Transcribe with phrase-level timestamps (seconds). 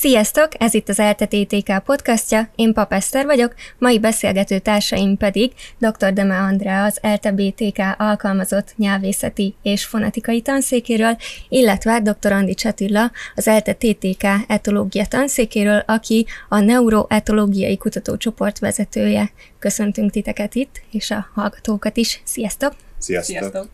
[0.00, 0.48] Sziasztok!
[0.58, 6.12] Ez itt az ELTE podcastja, én Pap Eszter vagyok, mai beszélgető társaim pedig dr.
[6.12, 11.16] Deme Andrea az ELTE BTK alkalmazott nyelvészeti és fonetikai tanszékéről,
[11.48, 12.32] illetve dr.
[12.32, 19.30] Andi Csatilla az ELTE TTK etológia tanszékéről, aki a neuroetológiai kutatócsoport vezetője.
[19.58, 22.20] Köszöntünk titeket itt, és a hallgatókat is.
[22.24, 22.72] Sziasztok!
[22.98, 23.36] Sziasztok!
[23.36, 23.68] Sziasztok.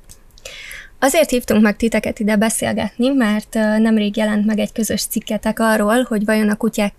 [0.99, 6.25] Azért hívtunk meg titeket ide beszélgetni, mert nemrég jelent meg egy közös cikketek arról, hogy
[6.25, 6.95] vajon a kutyák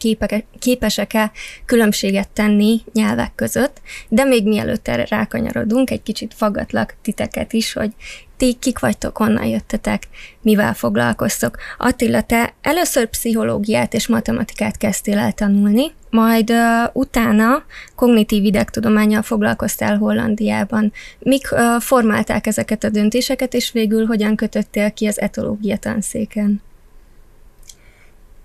[0.60, 1.32] képesek-e
[1.66, 7.92] különbséget tenni nyelvek között, de még mielőtt erre rákanyarodunk, egy kicsit faggatlak titeket is, hogy
[8.38, 10.04] ti kik vagytok, honnan jöttetek,
[10.42, 11.58] mivel foglalkoztok.
[11.78, 16.58] Attila, te először pszichológiát és matematikát kezdtél el tanulni, majd uh,
[16.94, 17.64] utána
[17.96, 20.92] kognitív idegtudományjal foglalkoztál Hollandiában.
[21.20, 26.62] Mik uh, formálták ezeket a döntéseket, és végül hogyan kötöttél ki az etológia tanszéken?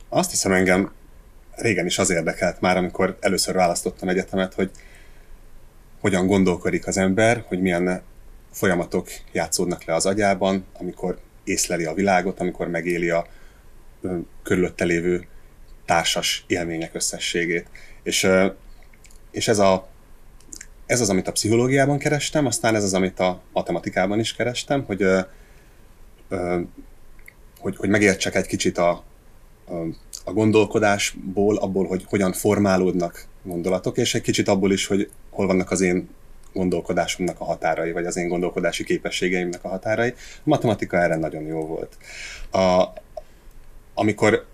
[0.09, 0.91] Azt hiszem engem
[1.55, 4.71] régen is az érdekelt már, amikor először választottam egyetemet, hogy
[6.01, 8.03] hogyan gondolkodik az ember, hogy milyen
[8.53, 13.27] folyamatok játszódnak le az agyában, amikor észleli a világot, amikor megéli a
[14.43, 15.27] körülötte lévő
[15.85, 17.67] társas élmények összességét.
[18.03, 18.29] És,
[19.31, 19.89] és ez, a,
[20.87, 25.05] ez az, amit a pszichológiában kerestem, aztán ez az, amit a matematikában is kerestem, hogy,
[27.61, 29.05] hogy, hogy megértsek egy kicsit a,
[30.25, 35.71] a gondolkodásból, abból, hogy hogyan formálódnak gondolatok, és egy kicsit abból is, hogy hol vannak
[35.71, 36.09] az én
[36.53, 40.15] gondolkodásomnak a határai, vagy az én gondolkodási képességeimnek a határai.
[40.37, 41.97] A matematika erre nagyon jó volt.
[42.51, 42.93] A,
[43.95, 44.45] amikor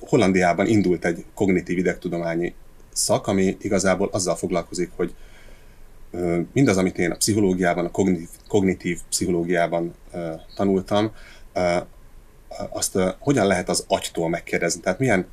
[0.00, 2.54] Hollandiában indult egy kognitív idegtudományi
[2.92, 5.14] szak, ami igazából azzal foglalkozik, hogy
[6.52, 9.94] mindaz, amit én a pszichológiában, a kognitív, kognitív pszichológiában
[10.56, 11.12] tanultam,
[12.70, 14.80] azt hogyan lehet az agytól megkérdezni.
[14.80, 15.26] Tehát milyen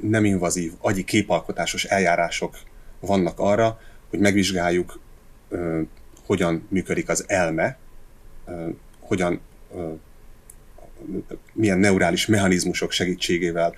[0.00, 2.58] nem invazív agyi képalkotásos eljárások
[3.00, 3.78] vannak arra,
[4.14, 5.00] hogy megvizsgáljuk,
[6.26, 7.78] hogyan működik az elme,
[9.00, 9.40] hogyan
[11.52, 13.74] milyen neurális mechanizmusok segítségével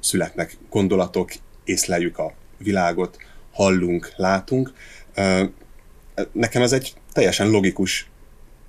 [0.00, 1.32] születnek gondolatok,
[1.64, 3.16] észleljük a világot,
[3.52, 4.72] hallunk, látunk.
[6.32, 8.10] Nekem ez egy teljesen logikus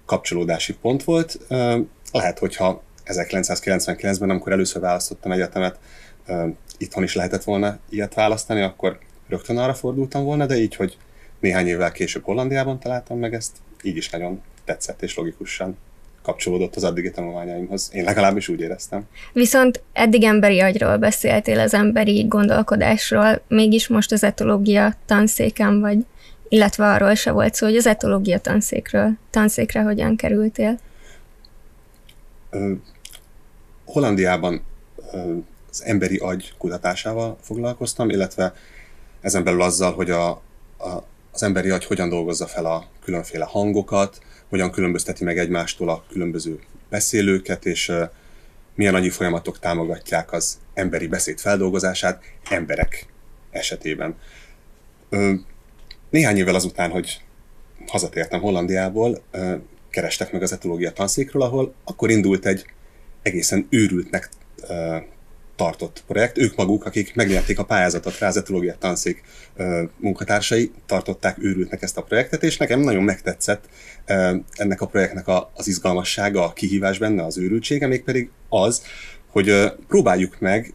[0.06, 1.40] kapcsolódási pont volt.
[2.12, 5.80] Lehet, hogyha 1999-ben, amikor először választottam egyetemet,
[6.78, 9.00] itthon is lehetett volna ilyet választani, akkor
[9.34, 10.98] rögtön arra fordultam volna, de így, hogy
[11.40, 15.78] néhány évvel később Hollandiában találtam meg ezt, így is nagyon tetszett és logikusan
[16.22, 17.90] kapcsolódott az addigi tanulmányaimhoz.
[17.94, 19.04] Én legalábbis úgy éreztem.
[19.34, 26.06] Viszont eddig emberi agyról beszéltél, az emberi gondolkodásról, mégis most az etológia tanszéken vagy,
[26.50, 30.80] illetve arról se volt szó, hogy az etológia tanszékről, tanszékre hogyan kerültél?
[33.86, 34.62] Hollandiában
[35.70, 38.54] az emberi agy kutatásával foglalkoztam, illetve
[39.24, 44.22] ezen belül azzal, hogy a, a, az emberi agy hogyan dolgozza fel a különféle hangokat,
[44.50, 47.92] hogyan különbözteti meg egymástól a különböző beszélőket, és
[48.76, 53.08] milyen annyi folyamatok támogatják az emberi beszéd feldolgozását emberek
[53.52, 54.16] esetében.
[56.10, 57.22] Néhány évvel azután, hogy
[57.88, 59.54] hazatértem Hollandiából, uh,
[59.90, 62.66] kerestek meg az etológia tanszékről, ahol akkor indult egy
[63.22, 64.30] egészen őrültnek
[65.56, 66.38] tartott projekt.
[66.38, 69.24] Ők maguk, akik megnyerték a pályázatot rá, az etológia tanszék
[69.97, 73.69] munkatársai tartották őrültnek ezt a projektet, és nekem nagyon megtetszett
[74.53, 78.84] ennek a projektnek az izgalmassága, a kihívás benne, az őrültsége, mégpedig az,
[79.31, 80.74] hogy próbáljuk meg,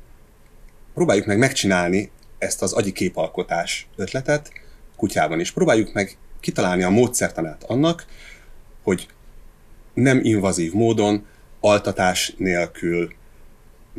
[0.94, 4.52] próbáljuk meg megcsinálni ezt az agyi képalkotás ötletet
[4.96, 5.52] kutyában is.
[5.52, 8.06] Próbáljuk meg kitalálni a módszertanát annak,
[8.82, 9.08] hogy
[9.94, 11.26] nem invazív módon,
[11.60, 13.12] altatás nélkül,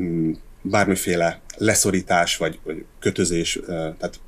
[0.01, 0.31] mm,
[0.61, 4.19] bármiféle leszorítás vagy, vagy kötözés, tehát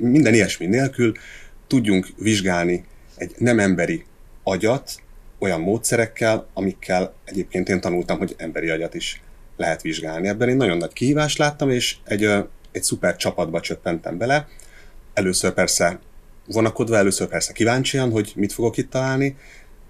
[0.00, 1.12] minden ilyesmi nélkül
[1.66, 2.84] tudjunk vizsgálni
[3.16, 4.04] egy nem emberi
[4.42, 5.02] agyat
[5.38, 9.22] olyan módszerekkel, amikkel egyébként én tanultam, hogy emberi agyat is
[9.56, 10.28] lehet vizsgálni.
[10.28, 12.24] Ebben én nagyon nagy kihívást láttam, és egy,
[12.72, 14.48] egy szuper csapatba csöppentem bele.
[15.14, 15.98] Először persze
[16.46, 19.36] vonakodva, először persze kíváncsian, hogy mit fogok itt találni,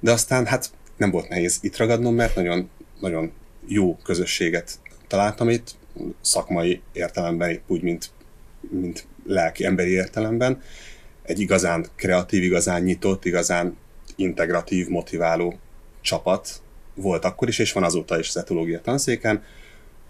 [0.00, 2.70] de aztán hát nem volt nehéz itt ragadnom, mert nagyon,
[3.00, 3.32] nagyon
[3.66, 5.74] jó közösséget találtam itt,
[6.20, 8.10] szakmai értelemben, épp úgy, mint,
[8.70, 10.62] mint lelki, emberi értelemben.
[11.22, 13.76] Egy igazán kreatív, igazán nyitott, igazán
[14.16, 15.58] integratív, motiváló
[16.00, 16.62] csapat
[16.94, 19.42] volt akkor is, és van azóta is az etológia tanszéken,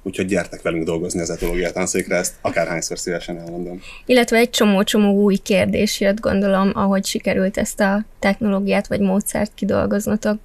[0.02, 3.80] úgyhogy gyertek velünk dolgozni az etológia tanszékre, ezt akárhányszor szívesen elmondom.
[4.06, 10.38] Illetve egy csomó-csomó új kérdés jött, gondolom, ahogy sikerült ezt a technológiát vagy módszert kidolgoznotok.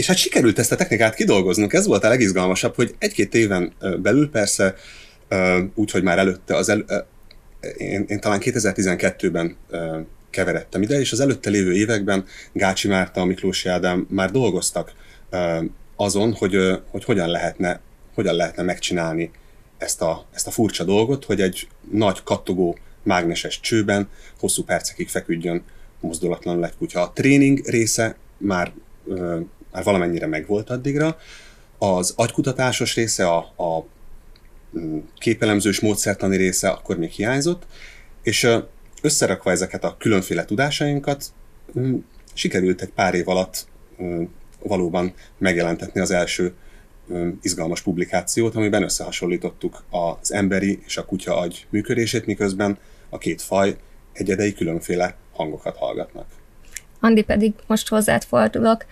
[0.00, 4.30] És hát sikerült ezt a technikát kidolgoznunk, ez volt a legizgalmasabb, hogy egy-két éven belül
[4.30, 4.74] persze,
[5.74, 6.84] úgyhogy már előtte, az el,
[7.76, 9.56] én, én talán 2012-ben
[10.30, 14.92] keveredtem ide, és az előtte lévő években Gácsi Márta, Miklósi Ádám már dolgoztak
[15.96, 16.56] azon, hogy,
[16.90, 17.80] hogy hogyan, lehetne,
[18.14, 19.30] hogyan lehetne megcsinálni
[19.78, 24.08] ezt a, ezt a furcsa dolgot, hogy egy nagy kattogó mágneses csőben
[24.38, 25.62] hosszú percekig feküdjön
[26.00, 27.02] mozdulatlanul egy kutya.
[27.02, 28.72] A tréning része már,
[29.72, 31.16] már valamennyire megvolt addigra,
[31.78, 33.84] az agykutatásos része, a, a
[34.78, 37.66] mm, képelemzős módszertani része akkor még hiányzott,
[38.22, 38.48] és
[39.02, 41.24] összerakva ezeket a különféle tudásainkat,
[41.78, 41.96] mm,
[42.32, 43.66] sikerült egy pár év alatt
[44.02, 44.22] mm,
[44.62, 46.54] valóban megjelentetni az első
[47.42, 52.78] izgalmas publikációt, amiben összehasonlítottuk az emberi és a kutya agy működését, miközben
[53.08, 53.76] a két faj
[54.12, 56.26] egyedei különféle hangokat hallgatnak.
[57.00, 58.84] Andi pedig most hozzád fordulok.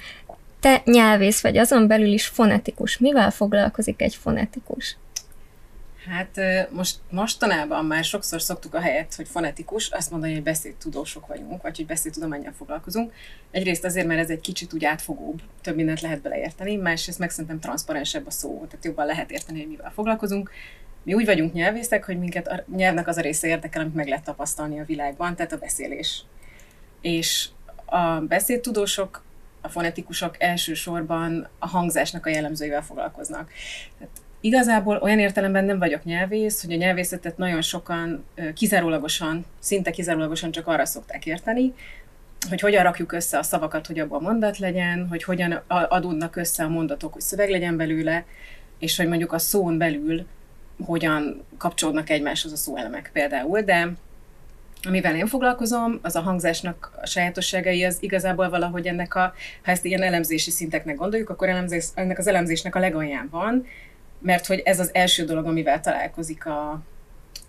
[0.60, 2.98] Te nyelvész vagy, azon belül is fonetikus.
[2.98, 4.96] Mivel foglalkozik egy fonetikus?
[6.08, 6.40] Hát
[6.70, 11.76] most mostanában már sokszor szoktuk a helyet, hogy fonetikus, azt mondani, hogy beszédtudósok vagyunk, vagy
[11.76, 13.12] hogy beszédtudományjal foglalkozunk.
[13.50, 17.60] Egyrészt azért, mert ez egy kicsit úgy átfogóbb, több mindent lehet beleérteni, másrészt meg szerintem
[17.60, 20.50] transzparensebb a szó, tehát jobban lehet érteni, hogy mivel foglalkozunk.
[21.02, 24.24] Mi úgy vagyunk nyelvészek, hogy minket a nyelvnek az a része érdekel, amit meg lehet
[24.24, 26.24] tapasztalni a világban, tehát a beszélés.
[27.00, 27.48] És
[27.84, 29.22] a beszédtudósok,
[29.68, 33.50] a fonetikusok elsősorban a hangzásnak a jellemzőivel foglalkoznak.
[33.98, 38.24] Tehát Igazából olyan értelemben nem vagyok nyelvész, hogy a nyelvészetet nagyon sokan
[38.54, 41.74] kizárólagosan, szinte kizárólagosan csak arra szokták érteni,
[42.48, 46.68] hogy hogyan rakjuk össze a szavakat, hogy abban mondat legyen, hogy hogyan adódnak össze a
[46.68, 48.24] mondatok, hogy szöveg legyen belőle,
[48.78, 50.26] és hogy mondjuk a szón belül
[50.84, 53.92] hogyan kapcsolódnak egymáshoz a szóelemek például, de
[54.86, 59.34] amivel én foglalkozom, az a hangzásnak a sajátosságai, az igazából valahogy ennek a,
[59.64, 63.66] ha ezt ilyen elemzési szinteknek gondoljuk, akkor elemzés, ennek az elemzésnek a legalján van,
[64.18, 66.82] mert hogy ez az első dolog, amivel találkozik a,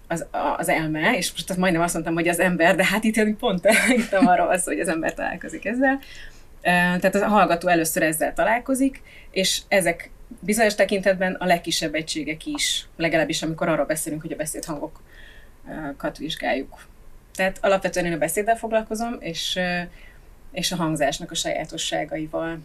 [0.08, 0.26] az,
[0.58, 3.68] az elme, és most majdnem azt mondtam, hogy az ember, de hát itt pont
[3.98, 6.00] írtam arra az, hogy az ember találkozik ezzel.
[6.62, 9.02] Tehát a hallgató először ezzel találkozik,
[9.32, 10.10] és ezek
[10.40, 16.80] bizonyos tekintetben a legkisebb egységek is, legalábbis amikor arról beszélünk, hogy a beszédhangokat vizsgáljuk.
[17.39, 19.59] Tehát alapvetően én a beszéddel foglalkozom, és,
[20.51, 22.57] és a hangzásnak a sajátosságaival.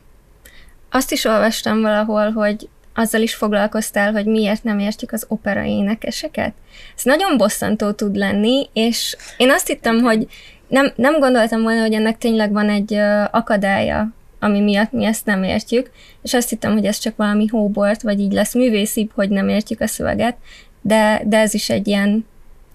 [0.90, 6.54] Azt is olvastam valahol, hogy azzal is foglalkoztál, hogy miért nem értjük az opera énekeseket?
[6.96, 10.26] Ez nagyon bosszantó tud lenni, és én azt hittem, hogy
[10.68, 12.94] nem, nem gondoltam volna, hogy ennek tényleg van egy
[13.30, 14.08] akadálya,
[14.40, 15.90] ami miatt mi ezt nem értjük,
[16.22, 19.80] és azt hittem, hogy ez csak valami hóbort, vagy így lesz művészibb, hogy nem értjük
[19.80, 20.36] a szöveget,
[20.80, 22.26] de, de ez is egy ilyen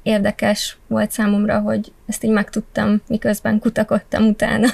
[0.09, 4.67] érdekes volt számomra, hogy ezt így megtudtam, miközben kutakodtam utána.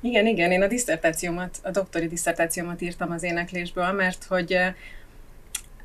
[0.00, 4.74] Igen, igen, én a diszertációmat, a doktori diszertációmat írtam az éneklésből, mert hogy eh,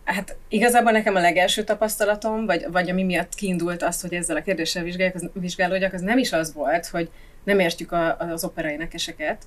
[0.04, 4.42] hát igazából nekem a legelső tapasztalatom, vagy, vagy ami miatt kiindult az, hogy ezzel a
[4.42, 7.10] kérdéssel az, vizsgálódjak, az nem is az volt, hogy
[7.44, 9.44] nem értjük a, az operaénekeseket,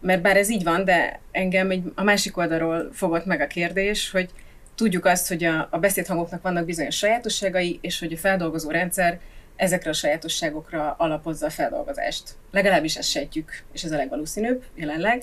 [0.00, 4.10] mert bár ez így van, de engem egy, a másik oldalról fogott meg a kérdés,
[4.10, 4.30] hogy
[4.74, 9.20] tudjuk azt, hogy a, a beszédhangoknak vannak bizonyos sajátosságai, és hogy a feldolgozó rendszer
[9.56, 12.34] ezekre a sajátosságokra alapozza a feldolgozást.
[12.50, 15.22] Legalábbis ezt sejtjük, és ez a legvalószínűbb jelenleg.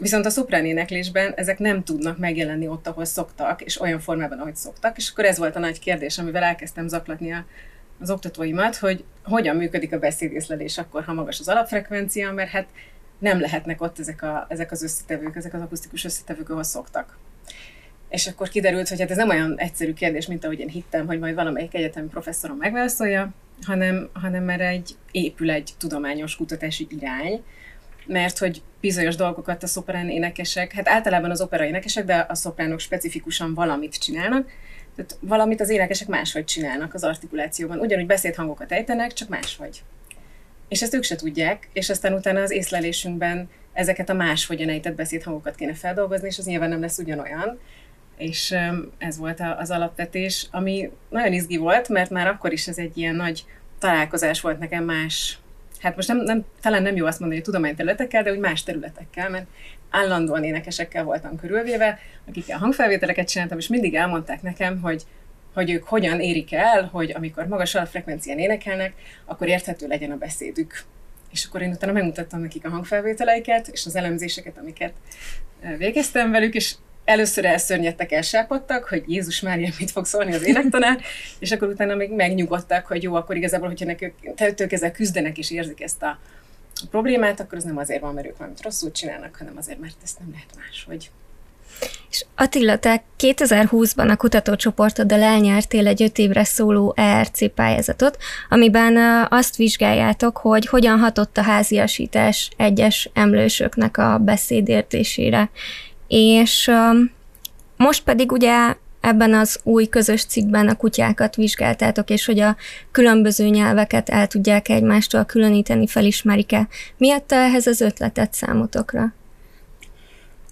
[0.00, 4.56] Viszont a szoprán éneklésben ezek nem tudnak megjelenni ott, ahol szoktak, és olyan formában, ahogy
[4.56, 4.96] szoktak.
[4.96, 7.46] És akkor ez volt a nagy kérdés, amivel elkezdtem zaklatni a,
[8.00, 12.66] az oktatóimat, hogy hogyan működik a beszédészlelés akkor, ha magas az alapfrekvencia, mert hát
[13.18, 17.16] nem lehetnek ott ezek, a, ezek az összetevők, ezek az akusztikus összetevők, ahol szoktak.
[18.12, 21.18] És akkor kiderült, hogy hát ez nem olyan egyszerű kérdés, mint ahogy én hittem, hogy
[21.18, 23.30] majd valamelyik egyetemi professzorom megválaszolja,
[23.66, 27.42] hanem, hanem erre egy, épül egy tudományos kutatási irány,
[28.06, 32.78] mert hogy bizonyos dolgokat a szoprán énekesek, hát általában az opera énekesek, de a szopránok
[32.78, 34.50] specifikusan valamit csinálnak,
[34.96, 37.78] tehát valamit az énekesek máshogy csinálnak az artikulációban.
[37.78, 39.82] Ugyanúgy beszédhangokat ejtenek, csak máshogy.
[40.68, 45.54] És ezt ők se tudják, és aztán utána az észlelésünkben ezeket a máshogyan ejtett beszédhangokat
[45.54, 47.58] kéne feldolgozni, és az nyilván nem lesz ugyanolyan
[48.22, 48.54] és
[48.98, 53.14] ez volt az alapvetés, ami nagyon izgi volt, mert már akkor is ez egy ilyen
[53.14, 53.44] nagy
[53.78, 55.38] találkozás volt nekem más,
[55.80, 59.30] hát most nem, nem, talán nem jó azt mondani, hogy tudományterületekkel, de úgy más területekkel,
[59.30, 59.46] mert
[59.90, 61.98] állandóan énekesekkel voltam körülvéve,
[62.28, 65.04] akikkel hangfelvételeket csináltam, és mindig elmondták nekem, hogy
[65.54, 68.92] hogy ők hogyan érik el, hogy amikor magas alapfrekvencián énekelnek,
[69.24, 70.84] akkor érthető legyen a beszédük.
[71.32, 74.92] És akkor én utána megmutattam nekik a hangfelvételeiket, és az elemzéseket, amiket
[75.78, 81.00] végeztem velük, és először elszörnyedtek, elsápadtak, hogy Jézus Mária mit fog szólni az énektanár,
[81.38, 84.14] és akkor utána még megnyugodtak, hogy jó, akkor igazából, hogyha nekik
[84.56, 86.18] ők ezzel küzdenek és érzik ezt a,
[86.90, 90.18] problémát, akkor az nem azért van, mert ők valamit rosszul csinálnak, hanem azért, mert ezt
[90.18, 91.10] nem lehet máshogy.
[92.10, 98.18] És Attila, te 2020-ban a kutatócsoportoddal elnyertél egy öt évre szóló ERC pályázatot,
[98.48, 105.50] amiben azt vizsgáljátok, hogy hogyan hatott a háziasítás egyes emlősöknek a beszédértésére.
[106.14, 106.70] És
[107.76, 112.56] most pedig ugye ebben az új közös cikkben a kutyákat vizsgáltátok, és hogy a
[112.90, 116.68] különböző nyelveket el tudják egymástól különíteni, felismerik-e.
[116.96, 119.12] Mi adta ehhez az ötletet számotokra?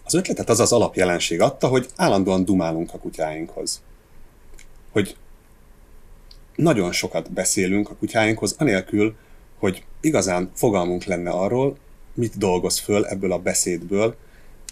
[0.04, 3.82] Az ötletet az az alapjelenség adta, hogy állandóan dumálunk a kutyáinkhoz.
[4.90, 5.16] Hogy
[6.56, 9.14] nagyon sokat beszélünk a kutyáinkhoz, anélkül,
[9.58, 11.76] hogy igazán fogalmunk lenne arról,
[12.14, 14.16] mit dolgoz föl ebből a beszédből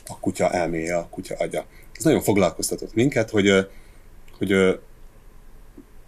[0.08, 1.66] a kutya elméje, a kutya agya.
[1.92, 3.66] Ez nagyon foglalkoztatott minket, hogy,
[4.38, 4.78] hogy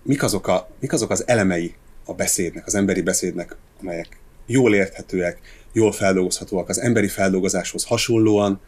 [0.02, 5.38] mik, azok a, mik azok az elemei a beszédnek, az emberi beszédnek, amelyek jól érthetőek,
[5.72, 8.60] jól feldolgozhatóak, az emberi feldolgozáshoz hasonlóan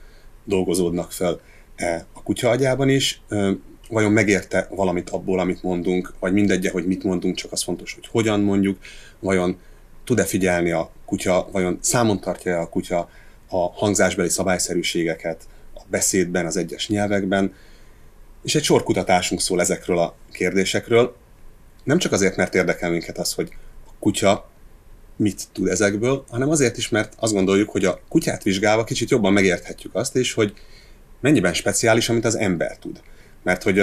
[0.44, 1.40] dolgozódnak fel
[1.76, 3.22] e, a kutya agyában is.
[3.88, 8.06] Vajon megérte valamit abból, amit mondunk, vagy mindegy, hogy mit mondunk, csak az fontos, hogy
[8.10, 8.78] hogyan mondjuk,
[9.18, 9.58] vajon
[10.04, 13.08] tud-e figyelni a kutya, vajon számon tartja-e a kutya
[13.52, 17.54] a hangzásbeli szabályszerűségeket a beszédben, az egyes nyelvekben,
[18.42, 21.16] és egy sor kutatásunk szól ezekről a kérdésekről.
[21.85, 23.52] Nem csak azért, mert érdekel minket az, hogy
[23.87, 24.50] a kutya
[25.16, 29.32] mit tud ezekből, hanem azért is, mert azt gondoljuk, hogy a kutyát vizsgálva kicsit jobban
[29.32, 30.54] megérthetjük azt is, hogy
[31.21, 33.00] mennyiben speciális, amit az ember tud.
[33.42, 33.78] Mert hogy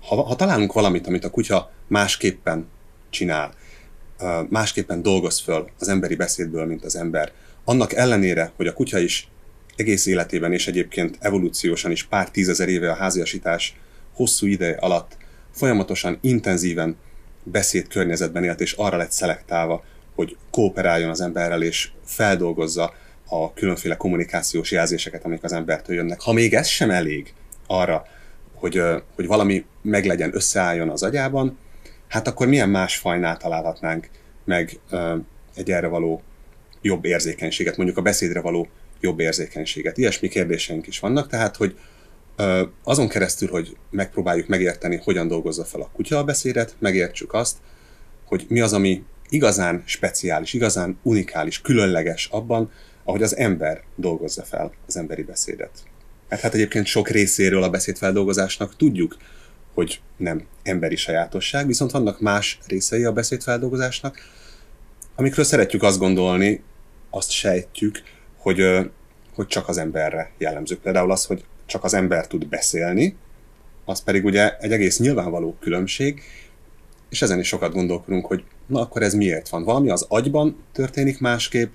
[0.00, 2.68] ha, ha találunk valamit, amit a kutya másképpen
[3.10, 3.54] csinál,
[4.48, 7.32] másképpen dolgoz föl az emberi beszédből, mint az ember,
[7.64, 9.28] annak ellenére, hogy a kutya is
[9.76, 13.76] egész életében és egyébként evolúciósan is pár tízezer éve a háziasítás
[14.12, 15.16] hosszú ideje alatt
[15.52, 16.96] folyamatosan, intenzíven
[17.42, 22.94] beszéd környezetben élt, és arra lett szelektálva, hogy kooperáljon az emberrel, és feldolgozza
[23.26, 26.20] a különféle kommunikációs jelzéseket, amik az embertől jönnek.
[26.20, 27.32] Ha még ez sem elég
[27.66, 28.06] arra,
[28.54, 28.82] hogy,
[29.14, 31.58] hogy valami meglegyen, összeálljon az agyában,
[32.08, 34.08] hát akkor milyen más fajnál találhatnánk
[34.44, 34.78] meg
[35.54, 36.22] egy erre való
[36.84, 38.68] jobb érzékenységet, mondjuk a beszédre való
[39.00, 39.98] jobb érzékenységet.
[39.98, 41.76] Ilyesmi kérdéseink is vannak, tehát hogy
[42.84, 47.56] azon keresztül, hogy megpróbáljuk megérteni, hogyan dolgozza fel a kutya a beszédet, megértsük azt,
[48.24, 52.70] hogy mi az, ami igazán speciális, igazán unikális, különleges abban,
[53.04, 55.70] ahogy az ember dolgozza fel az emberi beszédet.
[56.28, 59.16] Mert hát egyébként sok részéről a beszédfeldolgozásnak tudjuk,
[59.74, 64.18] hogy nem emberi sajátosság, viszont vannak más részei a beszédfeldolgozásnak,
[65.14, 66.62] amikről szeretjük azt gondolni,
[67.14, 68.02] azt sejtjük,
[68.36, 68.60] hogy,
[69.34, 70.78] hogy csak az emberre jellemző.
[70.78, 73.16] Például az, hogy csak az ember tud beszélni,
[73.84, 76.22] az pedig ugye egy egész nyilvánvaló különbség,
[77.08, 79.64] és ezen is sokat gondolkodunk, hogy na akkor ez miért van?
[79.64, 81.74] Valami az agyban történik másképp,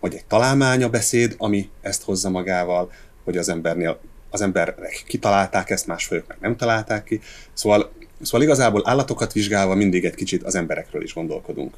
[0.00, 2.92] vagy egy találmány a beszéd, ami ezt hozza magával,
[3.24, 4.00] hogy az embernél
[4.30, 7.20] az emberek kitalálták ezt, másfajok meg nem találták ki.
[7.52, 7.92] Szóval,
[8.22, 11.74] szóval igazából állatokat vizsgálva mindig egy kicsit az emberekről is gondolkodunk.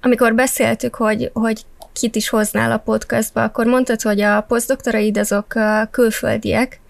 [0.00, 1.64] Amikor beszéltük, hogy, hogy
[1.98, 5.54] kit is hoznál a podcastba, akkor mondtad, hogy a posztdoktoraid azok
[5.90, 6.80] külföldiek,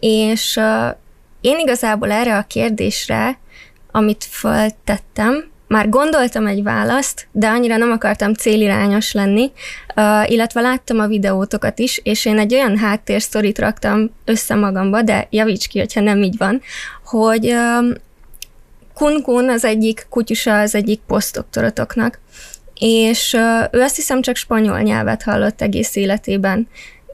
[0.00, 0.60] és
[1.40, 3.38] én igazából erre a kérdésre,
[3.90, 9.52] amit feltettem, már gondoltam egy választ, de annyira nem akartam célirányos lenni,
[9.96, 15.26] uh, illetve láttam a videótokat is, és én egy olyan háttérsztorit raktam össze magamba, de
[15.30, 16.60] javíts ki, hogyha nem így van,
[17.04, 17.96] hogy uh,
[18.94, 22.20] Kun Kun az egyik kutyusa az egyik posztdoktoratoknak,
[22.80, 23.34] és
[23.70, 26.68] ő azt hiszem csak spanyol nyelvet hallott egész életében.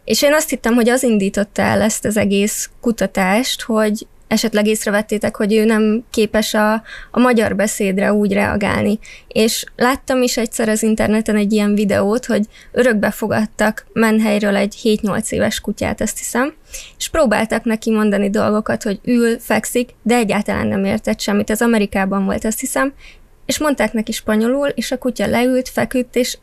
[0.05, 5.37] És én azt hittem, hogy az indította el ezt az egész kutatást, hogy esetleg észrevettétek,
[5.37, 6.73] hogy ő nem képes a,
[7.11, 8.99] a magyar beszédre úgy reagálni.
[9.29, 15.31] És láttam is egyszer az interneten egy ilyen videót, hogy örökbe fogadtak menhelyről egy 7-8
[15.31, 16.55] éves kutyát, azt hiszem,
[16.99, 21.51] és próbáltak neki mondani dolgokat, hogy ül, fekszik, de egyáltalán nem értett semmit.
[21.51, 22.93] Ez Amerikában volt, azt hiszem,
[23.47, 26.39] és mondták neki spanyolul, és a kutya leült, feküdt, és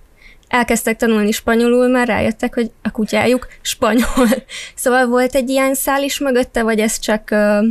[0.48, 4.28] elkezdtek tanulni spanyolul, már rájöttek, hogy a kutyájuk spanyol.
[4.76, 7.66] Szóval volt egy ilyen szál is mögötte, vagy ezt csak uh,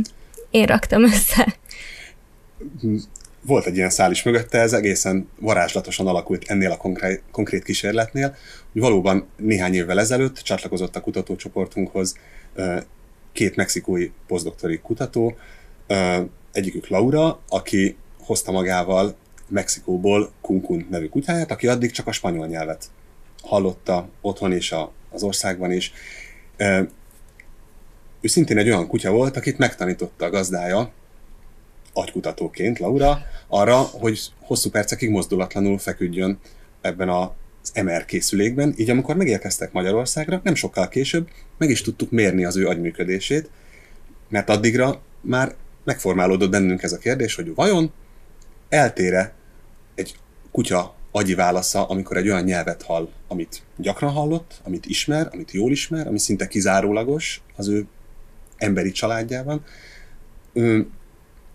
[0.49, 1.57] én raktam össze?
[3.41, 8.35] Volt egy ilyen szál is mögötte, ez egészen varázslatosan alakult ennél a konkrét, konkrét kísérletnél.
[8.71, 12.15] Hogy valóban néhány évvel ezelőtt csatlakozott a kutatócsoportunkhoz
[13.31, 15.37] két mexikói posztdoktori kutató,
[16.51, 17.97] egyikük Laura, aki
[18.29, 19.15] hozta magával
[19.47, 22.85] Mexikóból Kunkun nevű kutyáját, aki addig csak a spanyol nyelvet
[23.41, 25.93] hallotta otthon és a, az országban is.
[28.21, 30.91] Ő szintén egy olyan kutya volt, akit megtanította a gazdája,
[31.93, 36.39] agykutatóként, Laura, arra, hogy hosszú percekig mozdulatlanul feküdjön
[36.81, 42.11] ebben a az MR készülékben, így amikor megérkeztek Magyarországra, nem sokkal később meg is tudtuk
[42.11, 43.49] mérni az ő agyműködését,
[44.29, 47.91] mert addigra már megformálódott bennünk ez a kérdés, hogy vajon
[48.69, 49.33] eltére
[49.95, 50.15] egy
[50.51, 55.71] kutya agyi válasza, amikor egy olyan nyelvet hall, amit gyakran hallott, amit ismer, amit jól
[55.71, 57.85] ismer, ami szinte kizárólagos az ő
[58.57, 59.63] emberi családjában,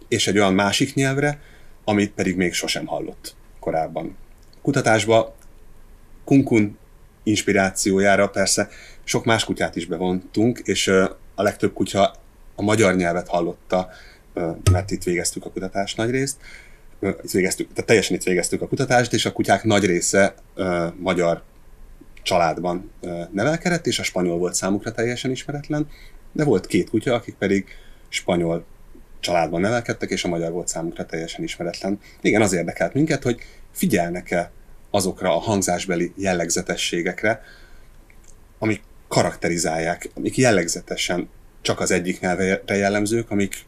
[0.08, 1.40] és egy olyan másik nyelvre,
[1.84, 4.16] amit pedig még sosem hallott korábban.
[4.62, 5.36] Kutatásba
[6.24, 6.78] Kunkun
[7.22, 8.68] inspirációjára persze
[9.04, 10.88] sok más kutyát is bevontunk, és
[11.34, 12.14] a legtöbb kutya
[12.54, 13.88] a magyar nyelvet hallotta,
[14.70, 16.36] mert itt végeztük a kutatást nagy részt,
[17.04, 20.34] itt végeztük, tehát teljesen itt végeztük a kutatást, és a kutyák nagy része
[20.96, 21.42] magyar
[22.22, 22.90] családban
[23.32, 25.88] nevelkedett, és a spanyol volt számukra teljesen ismeretlen,
[26.32, 27.66] de volt két kutya, akik pedig
[28.08, 28.64] spanyol
[29.20, 31.98] családban nevelkedtek, és a magyar volt számukra teljesen ismeretlen.
[32.20, 33.38] Igen, az érdekelt minket, hogy
[33.72, 34.50] figyelnek-e
[34.90, 37.42] azokra a hangzásbeli jellegzetességekre,
[38.58, 41.28] amik karakterizálják, amik jellegzetesen
[41.62, 43.64] csak az egyik nyelvre jellemzők, amik,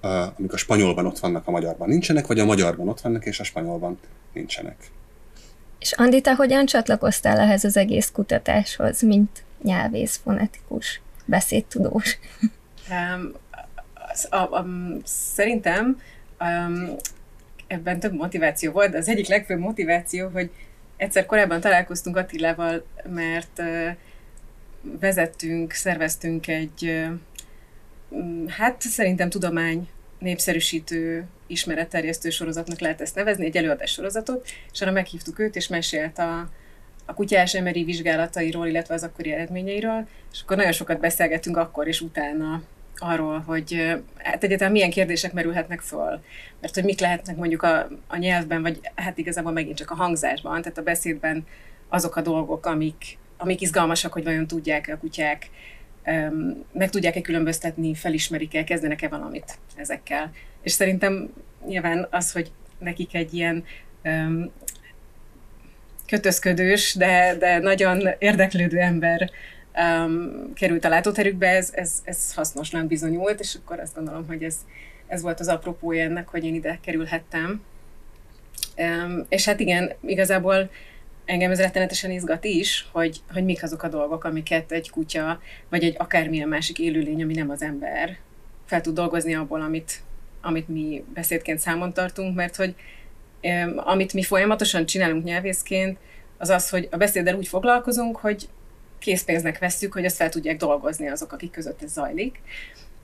[0.00, 3.44] amik a spanyolban ott vannak, a magyarban nincsenek, vagy a magyarban ott vannak, és a
[3.44, 3.98] spanyolban
[4.32, 4.76] nincsenek.
[5.78, 12.18] És Andi, te hogyan csatlakoztál ehhez az egész kutatáshoz, mint nyelvész, fonetikus, beszédtudós?
[12.90, 13.32] Um,
[14.30, 14.66] a, a, a,
[15.04, 16.00] szerintem
[16.40, 16.96] um,
[17.66, 20.50] ebben több motiváció volt, de az egyik legfőbb motiváció, hogy
[20.96, 23.62] egyszer korábban találkoztunk Attilával, mert
[25.00, 27.06] vezettünk, szerveztünk egy,
[28.48, 29.88] hát szerintem tudomány
[30.18, 36.18] népszerűsítő, ismeretterjesztő sorozatnak lehet ezt nevezni, egy előadás sorozatot, és arra meghívtuk őt, és mesélt
[36.18, 36.48] a,
[37.06, 42.00] a kutyás emeri vizsgálatairól, illetve az akkori eredményeiről, és akkor nagyon sokat beszélgettünk akkor és
[42.00, 42.62] utána
[43.00, 46.20] arról, hogy hát egyáltalán milyen kérdések merülhetnek föl.
[46.60, 50.62] Mert hogy mik lehetnek mondjuk a, a nyelvben, vagy hát igazából megint csak a hangzásban,
[50.62, 51.46] tehát a beszédben
[51.88, 55.50] azok a dolgok, amik, amik izgalmasak, hogy vajon tudják a kutyák,
[56.72, 60.30] meg tudják-e különböztetni, felismerik-e, kezdenek-e valamit ezekkel.
[60.62, 61.32] És szerintem
[61.66, 63.64] nyilván az, hogy nekik egy ilyen
[66.06, 69.30] kötözködős, de, de nagyon érdeklődő ember
[69.78, 74.56] um, került a látóterükbe, ez, ez, ez hasznosnak bizonyult, és akkor azt gondolom, hogy ez,
[75.06, 77.62] ez volt az apropója ennek, hogy én ide kerülhettem.
[78.76, 80.70] Um, és hát igen, igazából
[81.28, 85.84] engem ez rettenetesen izgat is, hogy, hogy mik azok a dolgok, amiket egy kutya, vagy
[85.84, 88.16] egy akármilyen másik élőlény, ami nem az ember,
[88.64, 90.02] fel tud dolgozni abból, amit,
[90.40, 92.74] amit mi beszédként számon tartunk, mert hogy
[93.76, 95.98] amit mi folyamatosan csinálunk nyelvészként,
[96.38, 98.48] az az, hogy a beszéddel úgy foglalkozunk, hogy
[98.98, 102.40] készpénznek vesszük, hogy ezt fel tudják dolgozni azok, akik között ez zajlik.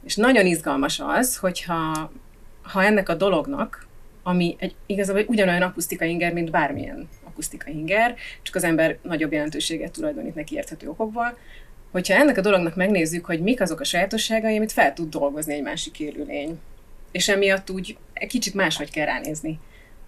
[0.05, 2.13] És nagyon izgalmas az, hogyha
[2.63, 3.87] ha ennek a dolognak,
[4.23, 9.93] ami egy, igazából ugyanolyan akusztika inger, mint bármilyen akusztika inger, csak az ember nagyobb jelentőséget
[9.93, 11.37] tulajdonít neki érthető okokból,
[11.91, 15.63] hogyha ennek a dolognak megnézzük, hogy mik azok a sajátosságai, amit fel tud dolgozni egy
[15.63, 16.59] másik élőlény.
[17.13, 19.59] És emiatt úgy egy kicsit máshogy kell ránézni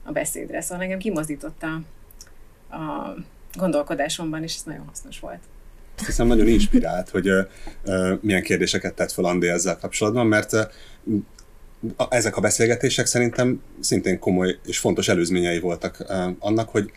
[0.02, 0.60] a beszédre.
[0.60, 1.80] Szóval engem kimozdította
[2.70, 3.14] a
[3.58, 5.40] gondolkodásomban, és ez nagyon hasznos volt
[5.98, 7.46] azt hiszem nagyon inspirált, hogy uh,
[8.20, 10.60] milyen kérdéseket tett fel Andi ezzel kapcsolatban, mert uh,
[12.08, 16.04] ezek a beszélgetések szerintem szintén komoly és fontos előzményei voltak
[16.38, 16.90] annak, hogy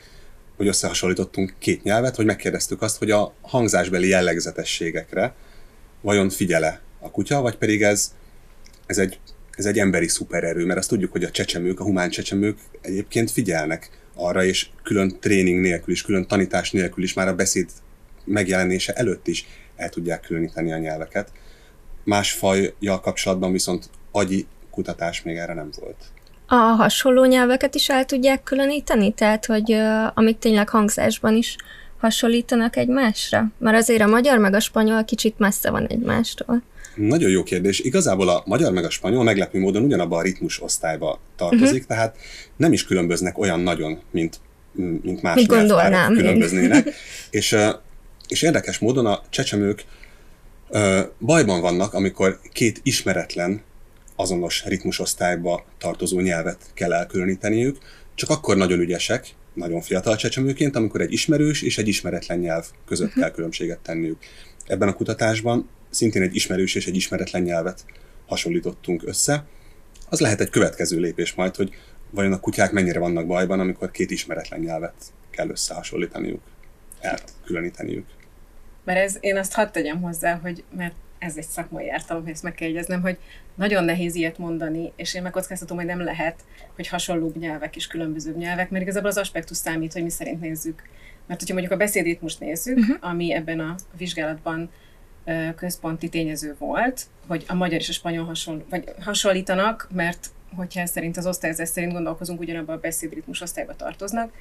[0.59, 5.33] hogy összehasonlítottunk két nyelvet, hogy megkérdeztük azt, hogy a hangzásbeli jellegzetességekre
[6.01, 8.13] vajon figyele a kutya, vagy pedig ez,
[8.85, 9.19] ez, egy,
[9.51, 13.89] ez egy emberi szupererő, mert azt tudjuk, hogy a csecsemők, a humán csecsemők egyébként figyelnek
[14.15, 17.69] arra, és külön tréning nélkül is, külön tanítás nélkül is már a beszéd
[18.25, 19.45] megjelenése előtt is
[19.75, 21.31] el tudják különíteni a nyelveket.
[22.03, 26.11] Más fajjal kapcsolatban viszont agyi kutatás még erre nem volt.
[26.49, 29.13] A hasonló nyelveket is el tudják különíteni?
[29.13, 31.55] Tehát, hogy uh, amik tényleg hangzásban is
[31.97, 33.51] hasonlítanak egymásra?
[33.57, 36.61] Mert azért a magyar meg a spanyol kicsit messze van egymástól.
[36.95, 37.79] Nagyon jó kérdés.
[37.79, 41.87] Igazából a magyar meg a spanyol meglepő módon ugyanabban a ritmus osztályba tartozik, uh-huh.
[41.87, 42.15] tehát
[42.55, 44.39] nem is különböznek olyan nagyon, mint,
[45.01, 46.89] mint más mint nyelvpárok különböznének.
[47.29, 47.57] És
[48.29, 49.83] és érdekes módon a csecsemők
[51.19, 53.61] bajban vannak, amikor két ismeretlen,
[54.19, 57.77] azonos ritmusosztályba tartozó nyelvet kell elkülöníteniük,
[58.15, 63.07] csak akkor nagyon ügyesek, nagyon fiatal csecsemőként, amikor egy ismerős és egy ismeretlen nyelv között
[63.07, 63.23] uh-huh.
[63.23, 64.17] kell különbséget tenniük.
[64.65, 67.85] Ebben a kutatásban szintén egy ismerős és egy ismeretlen nyelvet
[68.27, 69.45] hasonlítottunk össze.
[70.09, 71.69] Az lehet egy következő lépés majd, hogy
[72.09, 74.95] vajon a kutyák mennyire vannak bajban, amikor két ismeretlen nyelvet
[75.29, 76.41] kell összehasonlítaniuk,
[76.99, 78.05] elkülöníteniük.
[78.83, 82.53] Mert ez, én azt hadd tegyem hozzá, hogy mert ez egy szakmai ártalom, ezt meg
[82.53, 83.17] kell jegyeznem, hogy
[83.55, 86.39] nagyon nehéz ilyet mondani, és én megkockáztatom, hogy nem lehet,
[86.75, 90.81] hogy hasonlóbb nyelvek és különbözőbb nyelvek, mert igazából az aspektus számít, hogy mi szerint nézzük.
[91.27, 92.97] Mert hogyha mondjuk a beszédét most nézzük, uh-huh.
[92.99, 94.69] ami ebben a vizsgálatban
[95.55, 101.17] központi tényező volt, hogy a magyar és a spanyol hasonl- vagy hasonlítanak, mert hogyha szerint
[101.17, 104.31] az osztályozás szerint gondolkozunk, ugyanabban a beszédritmus osztályba tartoznak.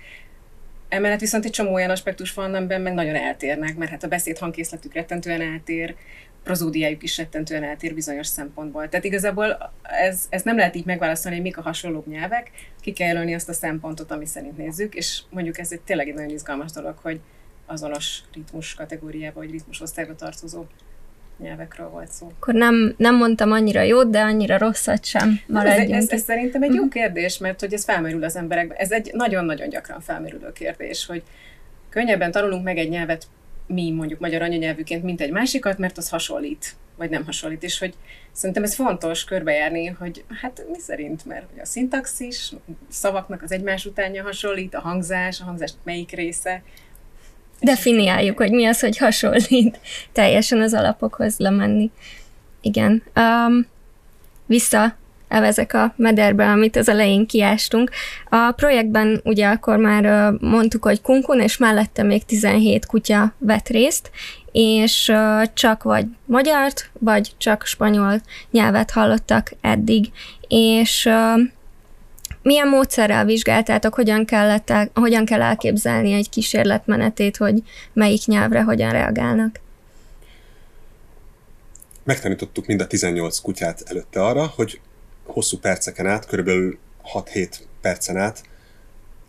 [0.89, 4.39] Emellett viszont egy csomó olyan aspektus van, amiben meg nagyon eltérnek, mert hát a beszéd
[4.39, 5.95] hangkészletük rettentően eltér,
[6.49, 8.89] prozódiájuk is rettentően eltér bizonyos szempontból.
[8.89, 13.07] Tehát igazából ez, ez nem lehet így megválaszolni, hogy mik a hasonlóbb nyelvek, ki kell
[13.07, 16.73] jelölni azt a szempontot, ami szerint nézzük, és mondjuk ez egy tényleg egy nagyon izgalmas
[16.73, 17.21] dolog, hogy
[17.67, 20.65] azonos ritmus kategóriába, vagy ritmus osztályba tartozó
[21.39, 22.27] nyelvekről volt szó.
[22.41, 25.41] Akkor nem, nem mondtam annyira jót, de annyira rosszat sem.
[25.55, 26.93] Ez, ez, ez szerintem egy jó uh-huh.
[26.93, 28.77] kérdés, mert hogy ez felmerül az emberekben.
[28.77, 31.23] Ez egy nagyon-nagyon gyakran felmerülő kérdés, hogy
[31.89, 33.27] könnyebben tanulunk meg egy nyelvet
[33.69, 37.95] mi mondjuk magyar anyanyelvűként, mint egy másikat, mert az hasonlít, vagy nem hasonlít, és hogy
[38.33, 42.53] szerintem ez fontos körbejárni, hogy hát mi szerint, mert hogy a szintaxis,
[42.89, 46.63] szavaknak az egymás utánja hasonlít, a hangzás, a hangzás melyik része,
[47.61, 49.79] definiáljuk, hogy mi az, hogy hasonlít
[50.13, 51.91] teljesen az alapokhoz lemenni.
[52.61, 53.03] Igen.
[53.17, 53.67] Um,
[54.47, 54.97] vissza
[55.29, 57.91] evezek a mederbe, amit az elején kiástunk.
[58.29, 64.11] A projektben ugye akkor már mondtuk, hogy kunkun, és mellette még 17 kutya vett részt,
[64.53, 65.13] és
[65.55, 70.11] csak vagy magyart, vagy csak spanyol nyelvet hallottak eddig.
[70.49, 71.09] És
[72.43, 77.63] milyen módszerrel vizsgáltátok, hogyan, kellett el, hogyan kell elképzelni egy kísérletmenetét, hogy
[77.93, 79.61] melyik nyelvre hogyan reagálnak?
[82.05, 84.81] Megtanítottuk mind a 18 kutyát előtte arra, hogy
[85.29, 86.79] hosszú perceken át, körülbelül
[87.15, 88.43] 6-7 percen át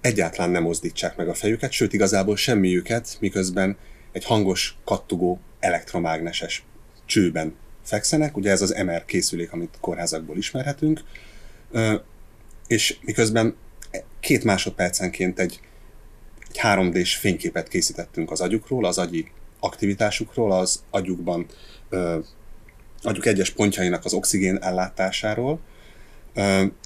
[0.02, 3.78] egyáltalán nem mozdítsák meg a fejüket, sőt igazából semmiüket, miközben
[4.12, 6.64] egy hangos, kattogó, elektromágneses
[7.06, 11.02] csőben fekszenek, ugye ez az MR készülék, amit kórházakból ismerhetünk,
[12.68, 13.56] és miközben
[14.20, 15.60] két másodpercenként egy,
[16.50, 21.46] egy 3D-s fényképet készítettünk az agyukról, az agyi aktivitásukról, az agyukban,
[23.02, 25.60] agyuk egyes pontjainak az oxigén ellátásáról.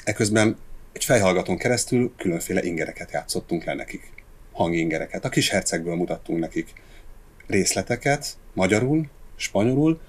[0.03, 0.57] Eközben
[0.91, 4.11] egy fejhallgatón keresztül különféle ingereket játszottunk le nekik,
[4.51, 5.25] hangingereket.
[5.25, 6.73] A kis hercegből mutattunk nekik
[7.47, 10.01] részleteket, magyarul, spanyolul,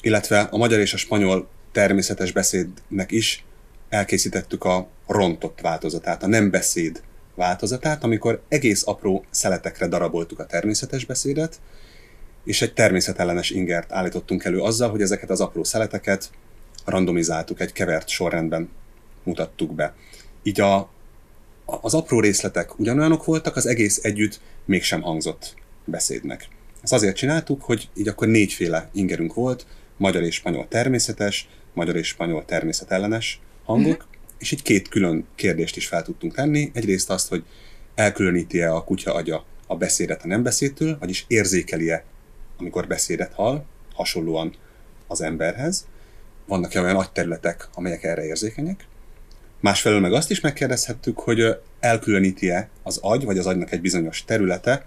[0.00, 3.44] illetve a magyar és a spanyol természetes beszédnek is
[3.88, 7.02] elkészítettük a rontott változatát, a nem beszéd
[7.34, 11.60] változatát, amikor egész apró szeletekre daraboltuk a természetes beszédet,
[12.44, 16.30] és egy természetellenes ingert állítottunk elő azzal, hogy ezeket az apró szeleteket
[16.84, 18.68] randomizáltuk, egy kevert sorrendben
[19.22, 19.94] mutattuk be.
[20.42, 20.90] Így a,
[21.64, 26.48] az apró részletek ugyanolyanok voltak, az egész együtt mégsem hangzott beszédnek.
[26.82, 29.66] Ezt azért csináltuk, hogy így akkor négyféle ingerünk volt,
[29.96, 34.08] magyar és spanyol természetes, magyar és spanyol természetellenes, hangok, uh-huh.
[34.38, 36.70] és így két külön kérdést is fel tudtunk tenni.
[36.74, 37.44] Egyrészt azt, hogy
[37.94, 42.04] elkülöníti-e a kutya agya a beszédet a nem beszédtől, vagyis érzékeli-e,
[42.58, 43.64] amikor beszédet hall,
[43.94, 44.54] hasonlóan
[45.06, 45.86] az emberhez.
[46.50, 48.86] Vannak-e olyan agyterületek, amelyek erre érzékenyek?
[49.60, 54.84] Másfelől meg azt is megkérdezhettük, hogy elkülöníti-e az agy, vagy az agynak egy bizonyos területe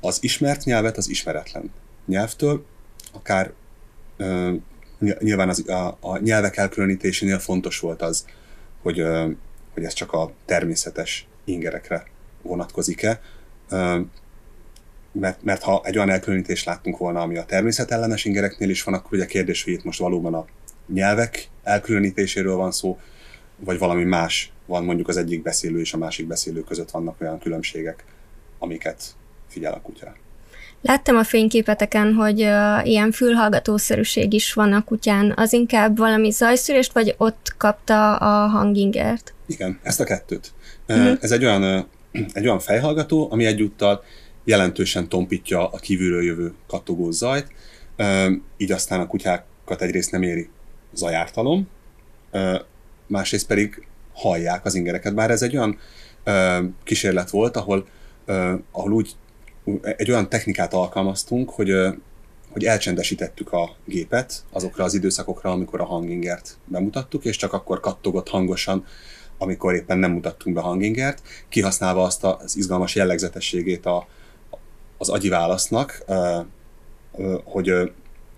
[0.00, 1.72] az ismert nyelvet az ismeretlen
[2.06, 2.64] nyelvtől,
[3.12, 3.52] akár
[4.98, 8.24] nyilván az, a, a nyelvek elkülönítésénél fontos volt az,
[8.82, 9.04] hogy,
[9.74, 12.06] hogy ez csak a természetes ingerekre
[12.42, 13.20] vonatkozik-e.
[15.12, 19.12] Mert, mert ha egy olyan elkülönítést láttunk volna, ami a természetellenes ingereknél is van, akkor
[19.12, 20.46] ugye a kérdés, hogy itt most valóban a
[20.86, 22.98] nyelvek elkülönítéséről van szó,
[23.56, 27.38] vagy valami más van mondjuk az egyik beszélő és a másik beszélő között vannak olyan
[27.38, 28.04] különbségek,
[28.58, 29.02] amiket
[29.48, 30.14] figyel a kutya.
[30.82, 35.32] Láttam a fényképeteken, hogy uh, ilyen fülhallgatószerűség is van a kutyán.
[35.36, 39.34] Az inkább valami zajszűrést, vagy ott kapta a hangingert?
[39.46, 40.52] Igen, ezt a kettőt.
[40.88, 41.18] Uh-huh.
[41.20, 41.88] Ez egy olyan,
[42.32, 44.04] egy olyan fejhallgató, ami egyúttal
[44.44, 47.46] jelentősen tompítja a kívülről jövő kattogó zajt,
[48.56, 50.48] így aztán a kutyákat egyrészt nem éri
[50.94, 51.68] zajártalom,
[53.06, 55.14] másrészt pedig hallják az ingereket.
[55.14, 55.78] Bár ez egy olyan
[56.84, 57.86] kísérlet volt, ahol,
[58.70, 59.16] ahol úgy
[59.82, 61.72] egy olyan technikát alkalmaztunk, hogy,
[62.50, 68.28] hogy elcsendesítettük a gépet azokra az időszakokra, amikor a hangingert bemutattuk, és csak akkor kattogott
[68.28, 68.84] hangosan,
[69.38, 74.06] amikor éppen nem mutattunk be hangingert, kihasználva azt az izgalmas jellegzetességét a,
[74.98, 76.04] az agyi válasznak,
[77.44, 77.92] hogy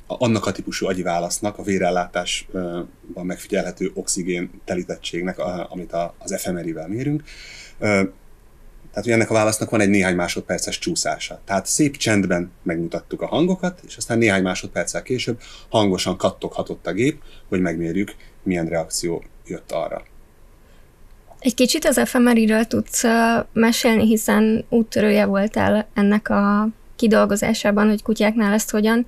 [0.07, 2.88] annak a típusú agyi válasznak, a vérellátásban
[3.23, 5.38] megfigyelhető oxigén telítettségnek,
[5.69, 7.23] amit az efemerivel mérünk,
[8.95, 11.40] Tehát, hogy ennek a válasznak van egy néhány másodperces csúszása.
[11.45, 17.23] Tehát szép csendben megmutattuk a hangokat, és aztán néhány másodperccel később hangosan kattoghatott a gép,
[17.49, 20.03] hogy megmérjük, milyen reakció jött arra.
[21.38, 23.03] Egy kicsit az efemeriről tudsz
[23.53, 29.07] mesélni, hiszen úttörője voltál ennek a kidolgozásában, hogy kutyáknál ezt hogyan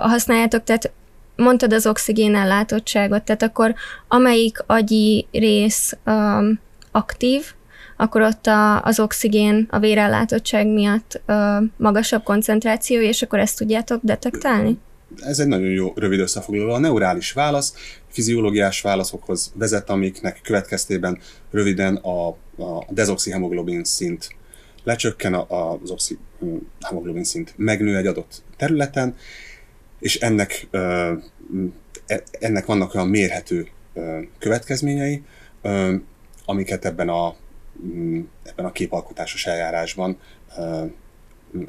[0.00, 0.92] használjátok, tehát
[1.36, 3.74] mondtad az oxigén ellátottságot, tehát akkor
[4.08, 7.44] amelyik agyi rész um, aktív,
[7.96, 11.36] akkor ott a, az oxigén a vérellátottság miatt uh,
[11.76, 14.78] magasabb koncentráció, és akkor ezt tudjátok detektálni?
[15.20, 16.72] Ez egy nagyon jó rövid összefoglaló.
[16.72, 17.74] A neurális válasz
[18.08, 21.18] fiziológiás válaszokhoz vezet, amiknek következtében
[21.50, 22.28] röviden a,
[22.62, 24.28] a dezoxihemoglobin szint
[24.84, 29.14] lecsökken, az oxihemoglobin szint megnő egy adott területen,
[29.98, 33.68] és ennek, e, ennek vannak olyan mérhető
[34.38, 35.22] következményei,
[36.44, 37.36] amiket ebben a,
[37.86, 40.18] mm, ebben a képalkotásos eljárásban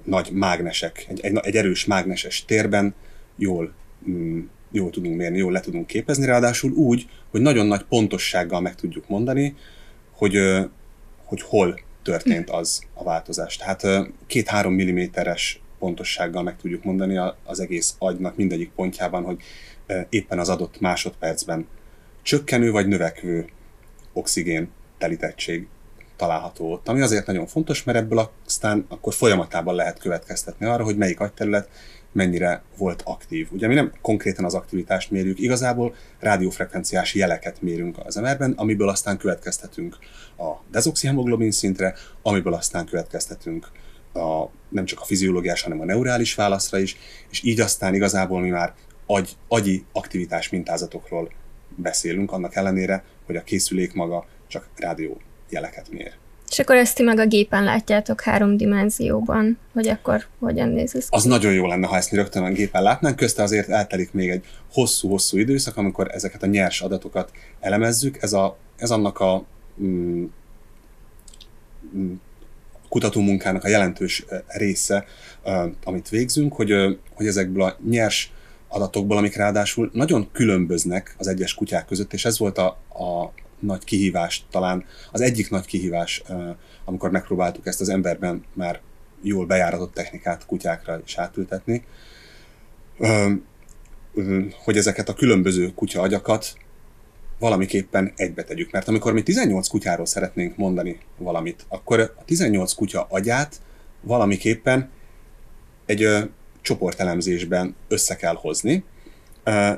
[0.04, 2.94] nagy mágnesek, egy, egy, egy erős mágneses térben
[3.36, 3.74] jól,
[4.10, 4.40] mm,
[4.72, 9.08] jól tudunk mérni, jól le tudunk képezni, ráadásul úgy, hogy nagyon nagy pontossággal meg tudjuk
[9.08, 9.56] mondani,
[10.12, 10.38] hogy,
[11.24, 13.56] hogy hol történt az a változás.
[13.56, 19.42] Tehát két-három milliméteres pontossággal meg tudjuk mondani az egész agynak mindegyik pontjában, hogy
[20.10, 21.68] éppen az adott másodpercben
[22.22, 23.46] csökkenő vagy növekvő
[24.14, 25.68] oxigén telítettség
[26.16, 26.88] található ott.
[26.88, 31.70] Ami azért nagyon fontos, mert ebből aztán akkor folyamatában lehet következtetni arra, hogy melyik agyterület
[32.12, 33.48] mennyire volt aktív.
[33.52, 39.18] Ugye mi nem konkrétan az aktivitást mérjük, igazából rádiófrekvenciás jeleket mérünk az MR-ben, amiből aztán
[39.18, 39.98] következtetünk
[40.38, 43.68] a dezoxihemoglobin szintre, amiből aztán következtetünk
[44.18, 46.98] a, nem csak a fiziológiás, hanem a neurális válaszra is,
[47.30, 48.74] és így aztán igazából mi már
[49.06, 51.32] agy, agyi aktivitás mintázatokról
[51.76, 55.18] beszélünk, annak ellenére, hogy a készülék maga csak rádió
[55.50, 56.14] jeleket mér.
[56.50, 61.10] És akkor ezt ti meg a gépen látjátok három dimenzióban, hogy akkor hogyan néz ez
[61.10, 61.16] ki?
[61.16, 64.30] Az nagyon jó lenne, ha ezt mi rögtön a gépen látnánk, közte azért eltelik még
[64.30, 68.22] egy hosszú-hosszú időszak, amikor ezeket a nyers adatokat elemezzük.
[68.22, 69.46] Ez, a, ez annak a
[69.82, 70.26] mm,
[71.98, 72.14] mm
[72.90, 75.06] kutatómunkának a jelentős része,
[75.84, 78.32] amit végzünk, hogy, hogy ezekből a nyers
[78.68, 83.84] adatokból, amik ráadásul nagyon különböznek az egyes kutyák között, és ez volt a, a nagy
[83.84, 86.24] kihívás, talán az egyik nagy kihívás,
[86.86, 88.82] amikor megpróbáltuk ezt az emberben már
[89.22, 91.84] jól bejáratott technikát kutyákra is átültetni,
[94.64, 96.58] hogy ezeket a különböző kutya agyakat
[97.40, 98.72] valamiképpen egybe tegyük.
[98.72, 103.62] Mert amikor mi 18 kutyáról szeretnénk mondani valamit, akkor a 18 kutya agyát
[104.02, 104.90] valamiképpen
[105.86, 106.20] egy ö,
[106.62, 108.84] csoportelemzésben össze kell hozni.
[109.44, 109.72] Ö,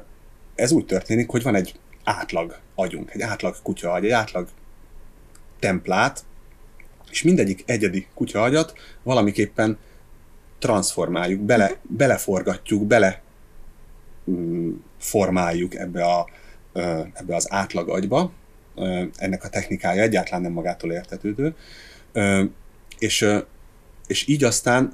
[0.55, 4.47] ez úgy történik, hogy van egy átlag agyunk, egy átlag kutya agy, egy átlag
[5.59, 6.23] templát,
[7.09, 9.77] és mindegyik egyedi kutya agyat valamiképpen
[10.59, 13.21] transformáljuk, bele, beleforgatjuk, bele
[14.31, 16.29] mm, formáljuk ebbe a,
[17.13, 18.31] ebbe az átlag agyba,
[19.15, 21.55] ennek a technikája egyáltalán nem magától értetődő,
[22.99, 23.27] és,
[24.07, 24.93] és így aztán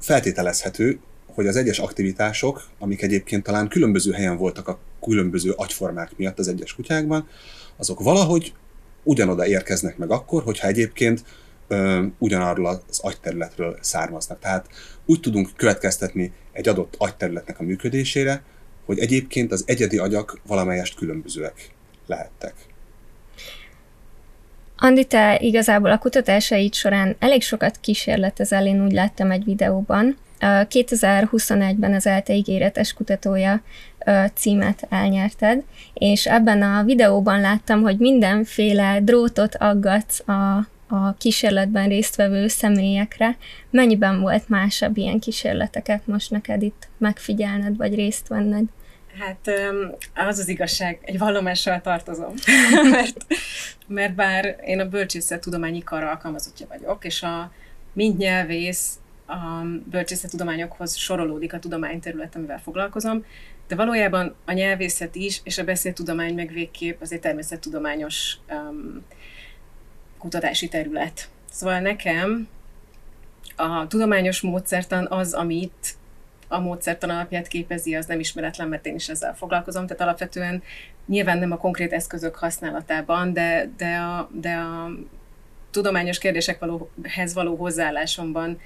[0.00, 6.38] feltételezhető, hogy az egyes aktivitások, amik egyébként talán különböző helyen voltak a különböző agyformák miatt
[6.38, 7.28] az egyes kutyákban,
[7.76, 8.52] azok valahogy
[9.02, 11.24] ugyanoda érkeznek meg akkor, hogyha egyébként
[11.68, 14.38] ö, ugyanarról az agyterületről származnak.
[14.38, 14.68] Tehát
[15.06, 18.42] úgy tudunk következtetni egy adott agyterületnek a működésére,
[18.84, 21.70] hogy egyébként az egyedi agyak valamelyest különbözőek
[22.06, 22.54] lehettek.
[24.76, 30.16] Andi, te igazából a kutatásaid során elég sokat kísérletezel, én úgy láttam egy videóban.
[30.40, 33.62] 2021-ben az ELTE ígéretes kutatója
[34.34, 35.62] címet elnyerted,
[35.94, 43.36] és ebben a videóban láttam, hogy mindenféle drótot aggatsz a a kísérletben résztvevő személyekre.
[43.70, 48.64] Mennyiben volt másabb ilyen kísérleteket most neked itt megfigyelned, vagy részt venned?
[49.18, 49.50] Hát
[50.14, 52.34] az az igazság, egy vallomással tartozom,
[52.90, 53.26] mert,
[53.86, 57.52] mert bár én a bölcsészettudományi kar alkalmazottja vagyok, és a
[57.92, 63.24] mint nyelvész a bölcsészettudományokhoz sorolódik a tudományterület, amivel foglalkozom,
[63.68, 69.04] de valójában a nyelvészet is, és a beszéltudomány meg végképp azért természettudományos um,
[70.24, 71.28] kutatási terület.
[71.50, 72.48] Szóval nekem
[73.56, 75.96] a tudományos módszertan az, amit
[76.48, 79.86] a módszertan alapját képezi, az nem ismeretlen, mert én is ezzel foglalkozom.
[79.86, 80.62] Tehát alapvetően
[81.06, 84.90] nyilván nem a konkrét eszközök használatában, de, de, a, de a
[85.70, 88.60] tudományos kérdésekhez való hozzáállásomban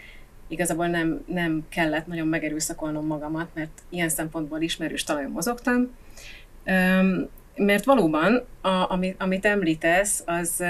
[0.49, 5.91] igazából nem, nem kellett nagyon megerőszakolnom magamat, mert ilyen szempontból ismerős talajon mozogtam.
[7.57, 10.65] Mert valóban, a, amit, amit említesz, az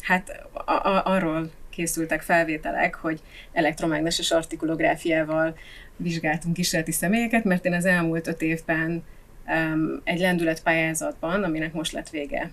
[0.00, 3.20] hát a, a, arról készültek felvételek, hogy
[3.52, 5.56] elektromágneses artikulográfiával
[5.96, 9.04] vizsgáltunk kísérleti személyeket, mert én az elmúlt öt évben
[9.46, 12.50] um, egy lendületpályázatban, aminek most lett vége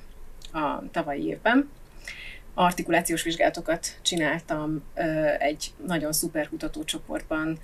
[0.53, 1.69] a tavalyi évben,
[2.53, 7.59] artikulációs vizsgálatokat csináltam uh, egy nagyon szuper kutatócsoportban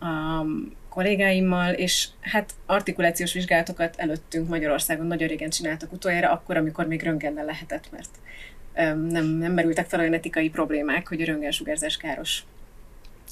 [0.00, 0.44] a
[0.88, 7.44] kollégáimmal, és hát artikulációs vizsgálatokat előttünk Magyarországon nagyon régen csináltak utoljára, akkor, amikor még röntgennel
[7.44, 8.10] lehetett, mert
[8.84, 12.42] nem, nem merültek fel olyan etikai problémák, hogy a röntgensugárzás káros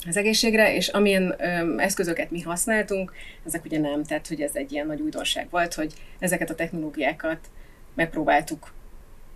[0.06, 3.12] az egészségre, és amilyen öm, eszközöket mi használtunk,
[3.46, 7.38] ezek ugye nem, tehát hogy ez egy ilyen nagy újdonság volt, hogy ezeket a technológiákat
[7.94, 8.72] megpróbáltuk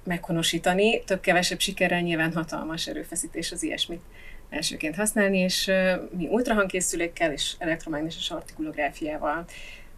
[0.04, 4.00] meghonosítani, több-kevesebb sikerrel nyilván hatalmas erőfeszítés az ilyesmit
[4.50, 5.70] elsőként használni, és
[6.16, 9.44] mi ultrahangkészülékkel és elektromágneses artikulográfiával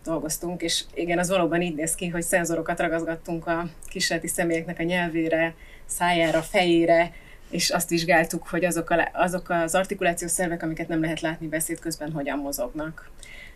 [0.05, 4.83] dolgoztunk, és igen, az valóban így néz ki, hogy szenzorokat ragazgattunk a kísérleti személyeknek a
[4.83, 5.55] nyelvére,
[5.91, 7.13] szájára, fejére,
[7.51, 11.79] és azt vizsgáltuk, hogy azok, a, azok az artikulációs szervek, amiket nem lehet látni beszéd
[11.79, 13.11] közben, hogyan mozognak.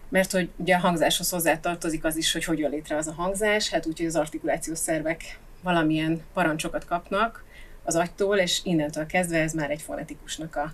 [0.08, 3.12] Mert hogy ugye a hangzáshoz hozzá tartozik az is, hogy hogy jön létre az a
[3.12, 7.44] hangzás, hát úgyhogy az artikulációs szervek valamilyen parancsokat kapnak
[7.84, 10.72] az agytól, és innentől kezdve ez már egy fonetikusnak a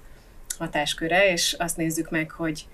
[0.58, 2.66] hatásköre, és azt nézzük meg, hogy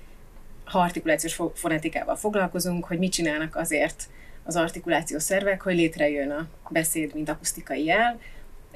[0.64, 4.09] ha artikulációs fonetikával foglalkozunk, hogy mit csinálnak azért
[4.44, 8.20] az artikulációs szervek, hogy létrejön a beszéd, mint akusztikai jel,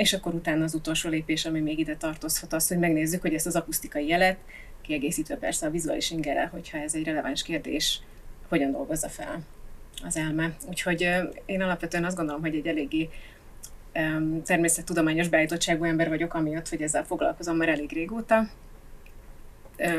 [0.01, 3.47] és akkor utána az utolsó lépés, ami még ide tartozhat, az, hogy megnézzük, hogy ezt
[3.47, 4.37] az akusztikai jelet,
[4.83, 8.01] kiegészítve persze a vizuális ingerrel, hogyha ez egy releváns kérdés,
[8.49, 9.43] hogyan dolgozza fel
[10.05, 10.57] az elme.
[10.69, 11.09] Úgyhogy
[11.47, 13.09] én alapvetően azt gondolom, hogy egy eléggé
[14.45, 18.49] természettudományos beállítottságú ember vagyok, amiatt, hogy ezzel foglalkozom már elég régóta.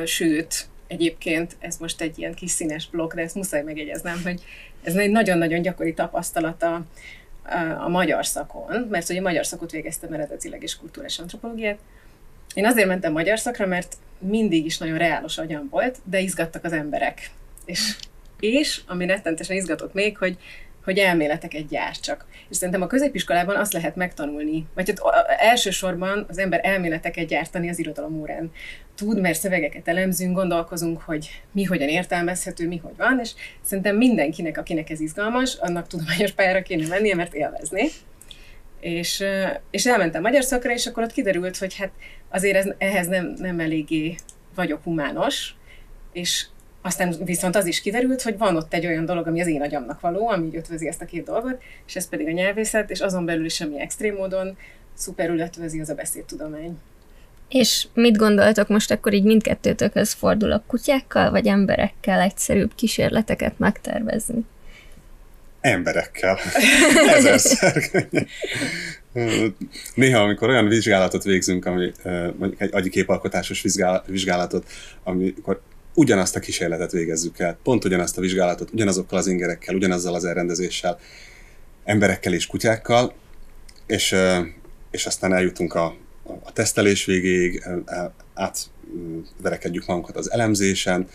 [0.06, 4.42] Sőt, egyébként ez most egy ilyen kis színes blokk, de ezt muszáj megjegyeznem, hogy
[4.84, 6.86] ez egy nagyon-nagyon gyakori tapasztalata
[7.78, 11.80] a magyar szakon, mert ugye magyar szakot végeztem eredetileg és kulturális antropológiát.
[12.54, 16.74] Én azért mentem magyar szakra, mert mindig is nagyon reálos agyam volt, de izgattak az
[16.74, 17.30] emberek.
[17.66, 17.96] És,
[18.40, 20.38] és ami rettentesen izgatott még, hogy
[20.84, 22.26] hogy elméleteket gyártsak.
[22.50, 25.02] És szerintem a középiskolában azt lehet megtanulni, vagy hát
[25.40, 28.52] elsősorban az ember elméleteket gyártani az irodalom órán.
[28.96, 34.58] Tud, mert szövegeket elemzünk, gondolkozunk, hogy mi hogyan értelmezhető, mi hogy van, és szerintem mindenkinek,
[34.58, 37.88] akinek ez izgalmas, annak tudományos pályára kéne mennie, mert élvezni.
[38.80, 39.24] És,
[39.72, 41.92] és elmentem magyar szakra, és akkor ott kiderült, hogy hát
[42.30, 44.16] azért ez, ehhez nem, nem eléggé
[44.56, 45.56] vagyok humános,
[46.14, 46.46] és
[46.82, 50.00] aztán viszont az is kiderült, hogy van ott egy olyan dolog, ami az én agyamnak
[50.00, 53.26] való, ami így ötvözi ezt a két dolgot, és ez pedig a nyelvészet, és azon
[53.26, 54.58] belül is semmi extrém módon
[54.94, 56.78] szuperül ötvözi az a beszédtudomány.
[57.50, 64.46] És mit gondoltok most akkor így mindkettőtökhöz fordulok kutyákkal, vagy emberekkel egyszerűbb kísérleteket megtervezni?
[65.62, 66.38] Emberekkel.
[67.16, 67.84] Ezerszer.
[69.96, 71.92] Néha, amikor olyan vizsgálatot végzünk, ami
[72.38, 73.66] mondjuk egy agyi képalkotásos
[74.06, 74.70] vizsgálatot,
[75.04, 75.62] amikor
[75.94, 81.00] ugyanazt a kísérletet végezzük el, pont ugyanazt a vizsgálatot, ugyanazokkal az ingerekkel, ugyanazzal az elrendezéssel,
[81.84, 83.14] emberekkel és kutyákkal,
[83.86, 84.16] és,
[84.92, 85.96] és aztán eljutunk a,
[86.44, 87.64] a tesztelés végéig,
[88.34, 91.08] átverekedjük magunkat az elemzésen,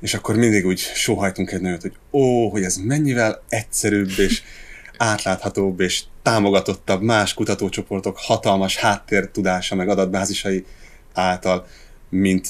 [0.00, 4.42] és akkor mindig úgy sóhajtunk egy nőt, hogy ó, hogy ez mennyivel egyszerűbb és
[4.96, 10.64] átláthatóbb és támogatottabb más kutatócsoportok hatalmas háttértudása meg adatbázisai
[11.12, 11.66] által,
[12.08, 12.48] mint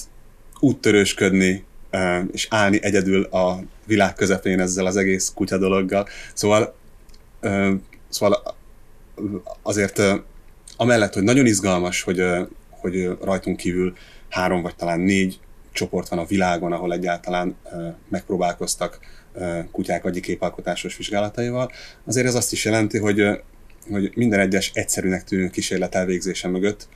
[0.63, 1.65] úttörősködni,
[2.33, 6.09] és állni egyedül a világ közepén ezzel az egész kutya dologgal.
[6.35, 6.75] Szóval,
[8.09, 8.57] szóval
[9.63, 10.03] azért
[10.77, 12.23] amellett, hogy nagyon izgalmas, hogy,
[12.69, 13.95] hogy rajtunk kívül
[14.29, 15.41] három vagy talán négy
[15.73, 17.57] csoport van a világon, ahol egyáltalán
[18.09, 18.99] megpróbálkoztak
[19.71, 21.71] kutyák agyi képalkotásos vizsgálataival,
[22.05, 23.23] azért ez azt is jelenti, hogy,
[23.91, 26.89] hogy minden egyes egyszerűnek tűnő kísérlet elvégzése mögött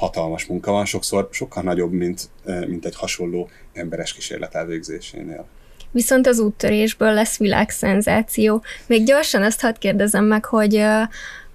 [0.00, 2.28] hatalmas munka van, sokszor sokkal nagyobb, mint,
[2.66, 5.46] mint egy hasonló emberes kísérlet elvégzésénél.
[5.90, 8.62] Viszont az úttörésből lesz világszenzáció.
[8.86, 10.82] Még gyorsan azt hadd kérdezem meg, hogy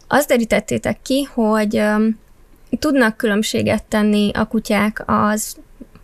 [0.08, 1.82] azt derítettétek ki, hogy
[2.80, 5.56] tudnak különbséget tenni a kutyák az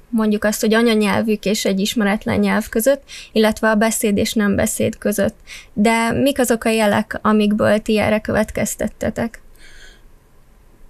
[0.09, 4.97] mondjuk azt, hogy anyanyelvük és egy ismeretlen nyelv között, illetve a beszéd és nem beszéd
[4.97, 5.35] között.
[5.73, 9.41] De mik azok a jelek, amikből ti erre következtettetek?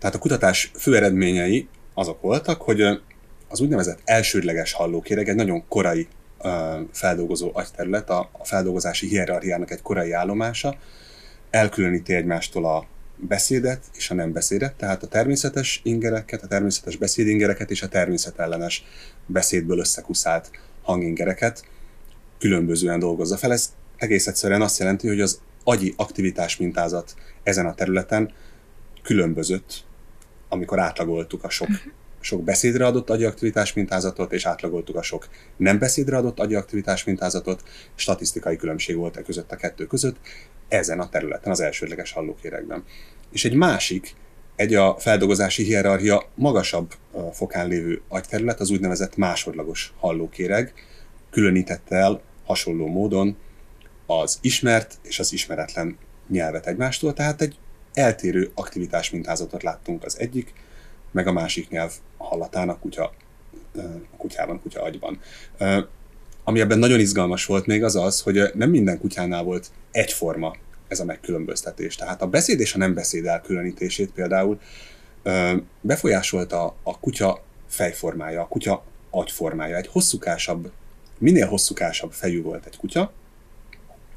[0.02, 2.82] Tehát a kutatás fő eredményei azok voltak, hogy
[3.48, 6.08] az úgynevezett elsődleges hallókéreg egy nagyon korai
[6.92, 10.78] feldolgozó agyterület, a, feldolgozási hierarchiának egy korai állomása,
[11.50, 17.72] elkülöníti egymástól a beszédet és a nem beszédet, tehát a természetes ingereket, a természetes beszédingereket
[17.72, 18.84] és a természetellenes
[19.26, 21.64] beszédből összekuszált hangingereket
[22.40, 23.52] különbözően dolgozza fel.
[23.52, 28.32] Ez egész egyszerűen azt jelenti, hogy az agyi aktivitás mintázat ezen a területen
[29.02, 29.84] különbözött
[30.52, 31.68] amikor átlagoltuk a sok,
[32.20, 35.28] sok beszédre adott agyi aktivitás mintázatot, és átlagoltuk a sok
[35.58, 37.64] nem beszédre adott agyi aktivitás mintázatot,
[37.96, 40.16] statisztikai különbség volt e között a kettő között,
[40.68, 42.84] ezen a területen, az elsődleges hallókéregben.
[43.32, 44.16] És egy másik,
[44.56, 46.94] egy a feldolgozási hierarchia magasabb
[47.32, 50.74] fokán lévő agyterület, az úgynevezett másodlagos hallókéreg,
[51.30, 53.38] különítette el hasonló módon
[54.06, 55.98] az ismert és az ismeretlen
[56.28, 57.58] nyelvet egymástól, tehát egy
[57.94, 60.54] eltérő aktivitás mintázatot láttunk az egyik,
[61.12, 63.14] meg a másik nyelv hallatán a kutya,
[64.12, 65.20] a kutyában, kutya agyban.
[66.44, 70.56] Ami ebben nagyon izgalmas volt még az az, hogy nem minden kutyánál volt egyforma
[70.88, 71.96] ez a megkülönböztetés.
[71.96, 74.60] Tehát a beszéd és a nem beszéd elkülönítését például
[75.82, 79.78] befolyásolta a kutya fejformája, a kutya agyformája.
[79.78, 80.72] Egy hosszúkásabb,
[81.18, 83.12] minél hosszúkásabb fejű volt egy kutya,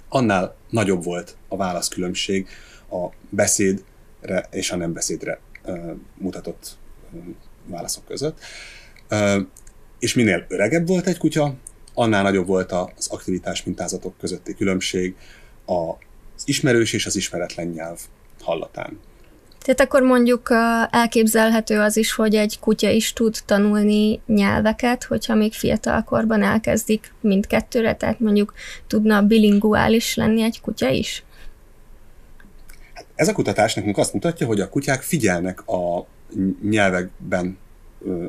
[0.09, 2.49] annál nagyobb volt a válaszkülönbség
[2.95, 5.41] a beszédre és a nem beszédre
[6.15, 6.77] mutatott
[7.67, 8.39] válaszok között.
[9.99, 11.55] És minél öregebb volt egy kutya,
[11.95, 15.17] annál nagyobb volt az aktivitás mintázatok közötti különbség
[15.65, 17.99] az ismerős és az ismeretlen nyelv
[18.41, 18.99] hallatán.
[19.61, 20.49] Tehát akkor mondjuk
[20.91, 27.97] elképzelhető az is, hogy egy kutya is tud tanulni nyelveket, hogyha még fiatalkorban elkezdik mindkettőre,
[27.97, 28.55] tehát mondjuk
[28.87, 31.25] tudna bilinguális lenni egy kutya is?
[33.15, 36.07] Ez a kutatás nekünk azt mutatja, hogy a kutyák figyelnek a
[36.63, 37.59] nyelvekben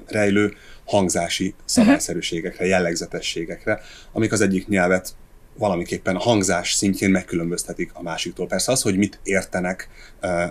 [0.07, 0.53] rejlő
[0.85, 3.81] hangzási szabályszerűségekre, jellegzetességekre,
[4.11, 5.15] amik az egyik nyelvet
[5.57, 8.47] valamiképpen a hangzás szintjén megkülönböztetik a másiktól.
[8.47, 9.89] Persze az, hogy mit értenek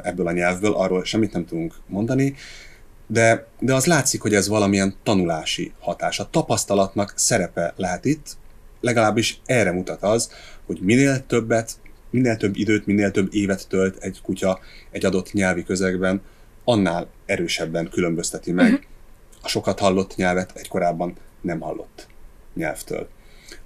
[0.03, 2.35] ebből a nyelvből, arról semmit nem tudunk mondani,
[3.07, 6.19] de, de az látszik, hogy ez valamilyen tanulási hatás.
[6.19, 8.37] A tapasztalatnak szerepe lehet itt,
[8.81, 10.31] legalábbis erre mutat az,
[10.67, 11.73] hogy minél többet,
[12.15, 14.59] minél több időt, minél több évet tölt egy kutya
[14.91, 16.23] egy adott nyelvi közegben,
[16.65, 18.87] annál erősebben különbözteti meg uh-huh.
[19.43, 22.07] a sokat hallott nyelvet egy korábban nem hallott
[22.55, 23.09] nyelvtől.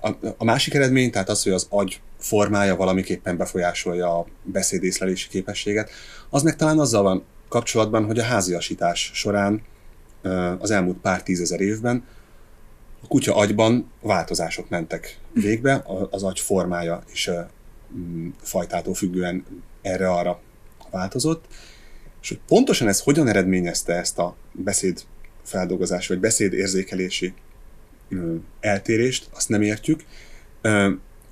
[0.01, 5.91] A, a másik eredmény, tehát az, hogy az agy formája valamiképpen befolyásolja a beszédészlelési képességet,
[6.31, 9.63] az meg talán azzal van kapcsolatban, hogy a háziasítás során
[10.59, 12.05] az elmúlt pár tízezer évben
[13.03, 17.31] a kutya agyban változások mentek végbe, az agy formája is
[18.41, 19.45] fajtától függően
[19.83, 20.41] erre-arra
[20.91, 21.45] változott,
[22.23, 25.03] és hogy pontosan ez hogyan eredményezte ezt a beszéd
[25.43, 27.35] feldolgozás vagy beszéd érzékelési
[28.61, 30.05] eltérést, azt nem értjük,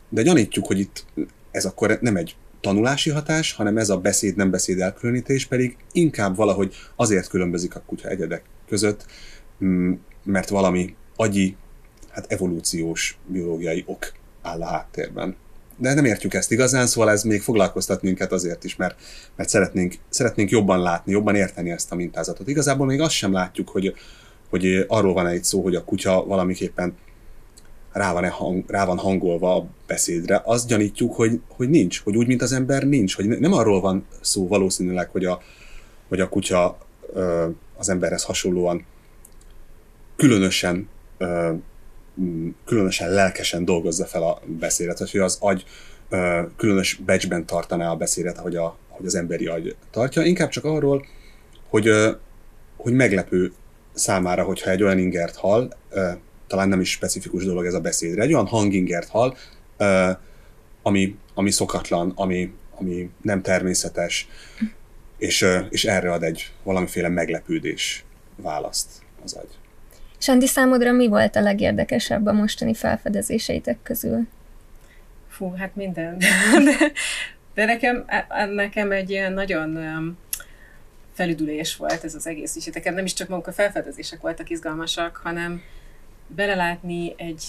[0.09, 1.05] de gyanítjuk, hogy itt
[1.51, 6.75] ez akkor nem egy tanulási hatás, hanem ez a beszéd-nem beszéd elkülönítés pedig inkább valahogy
[6.97, 9.07] azért különbözik a kutya egyedek között,
[10.25, 11.57] mert valami agyi,
[12.11, 15.37] hát evolúciós, biológiai ok áll a háttérben
[15.77, 18.99] de nem értjük ezt igazán, szóval ez még foglalkoztat minket azért is, mert,
[19.37, 22.49] mert szeretnénk, szeretnénk jobban látni, jobban érteni ezt a mintázatot.
[22.49, 23.95] Igazából még azt sem látjuk, hogy,
[24.51, 26.97] hogy arról van egy szó, hogy a kutya valamiképpen
[27.93, 32.27] rá van, hang, rá van hangolva a beszédre, azt gyanítjuk, hogy, hogy nincs, hogy úgy,
[32.27, 35.41] mint az ember nincs, hogy nem arról van szó valószínűleg, hogy a,
[36.09, 36.79] hogy a kutya
[37.77, 38.85] az emberhez hasonlóan
[40.17, 40.89] különösen
[42.65, 45.65] különösen lelkesen dolgozza fel a beszédet, hogy az agy
[46.57, 51.07] különös becsben tartaná a beszédet, ahogy, a, ahogy az emberi agy tartja, inkább csak arról,
[51.69, 51.91] hogy,
[52.77, 53.53] hogy meglepő
[53.95, 55.73] számára, hogyha egy olyan ingert hall,
[56.47, 59.37] talán nem is specifikus dolog ez a beszédre, egy olyan hangingert hall,
[60.83, 64.29] ami, ami szokatlan, ami, ami nem természetes,
[65.19, 68.05] és, és erre ad egy valamiféle meglepődés
[68.37, 68.89] választ
[69.25, 69.59] az agy.
[70.19, 74.27] Sandi, számodra mi volt a legérdekesebb a mostani felfedezéseitek közül?
[75.29, 76.17] Fú, hát minden.
[76.65, 76.93] De,
[77.55, 79.79] de nekem, e, nekem egy ilyen nagyon
[81.13, 85.17] felüdülés volt ez az egész, és nekem nem is csak maguk a felfedezések voltak izgalmasak,
[85.17, 85.63] hanem
[86.27, 87.45] belelátni egy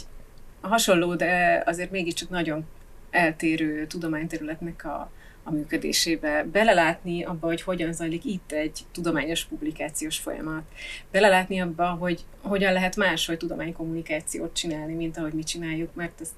[0.62, 2.66] hasonló, de azért mégiscsak nagyon
[3.10, 5.12] eltérő tudományterületnek a,
[5.48, 10.64] a működésébe, belelátni abba, hogy hogyan zajlik itt egy tudományos publikációs folyamat,
[11.12, 16.34] belelátni abba, hogy hogyan lehet máshogy tudománykommunikációt csinálni, mint ahogy mi csináljuk, mert ezt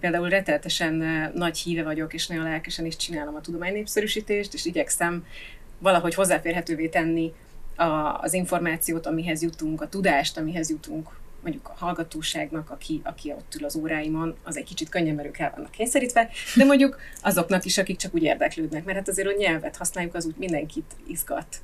[0.00, 0.94] például reteltesen
[1.34, 5.26] nagy híve vagyok, és nagyon lelkesen is csinálom a tudománynépszerűsítést, és igyekszem
[5.78, 7.32] valahogy hozzáférhetővé tenni
[8.20, 13.64] az információt, amihez jutunk, a tudást, amihez jutunk mondjuk a hallgatóságnak, aki, aki ott ül
[13.64, 17.78] az óráimon, az egy kicsit könnyen, mert ők el vannak kényszerítve, de mondjuk azoknak is,
[17.78, 21.60] akik csak úgy érdeklődnek, mert hát azért a nyelvet használjuk, az úgy mindenkit izgat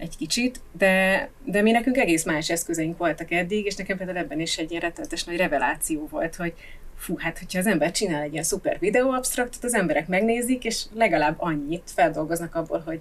[0.00, 4.40] egy kicsit, de, de mi nekünk egész más eszközeink voltak eddig, és nekem például ebben
[4.40, 6.54] is egy ilyen rettenetes nagy reveláció volt, hogy
[6.96, 10.84] fú, hát hogyha az ember csinál egy ilyen szuper videó absztraktot, az emberek megnézik, és
[10.94, 13.00] legalább annyit feldolgoznak abból, hogy,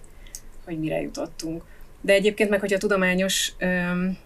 [0.65, 1.63] hogy mire jutottunk.
[2.01, 4.17] De egyébként meg, hogyha tudományos öm,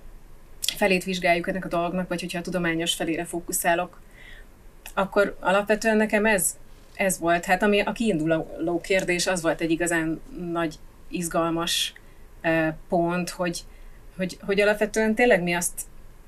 [0.74, 4.02] felét vizsgáljuk ennek a dolognak, vagy hogyha a tudományos felére fókuszálok,
[4.94, 6.58] akkor alapvetően nekem ez,
[6.96, 7.46] ez volt.
[7.46, 10.22] Hát ami a kiinduló kérdés, az volt egy igazán
[10.52, 10.76] nagy,
[11.08, 11.94] izgalmas
[12.90, 13.64] pont, hogy,
[14.18, 15.82] hogy, hogy alapvetően tényleg mi azt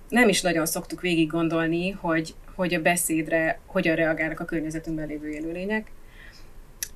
[0.09, 5.29] nem is nagyon szoktuk végig gondolni, hogy, hogy a beszédre hogyan reagálnak a környezetünkben lévő
[5.29, 5.91] élőlények.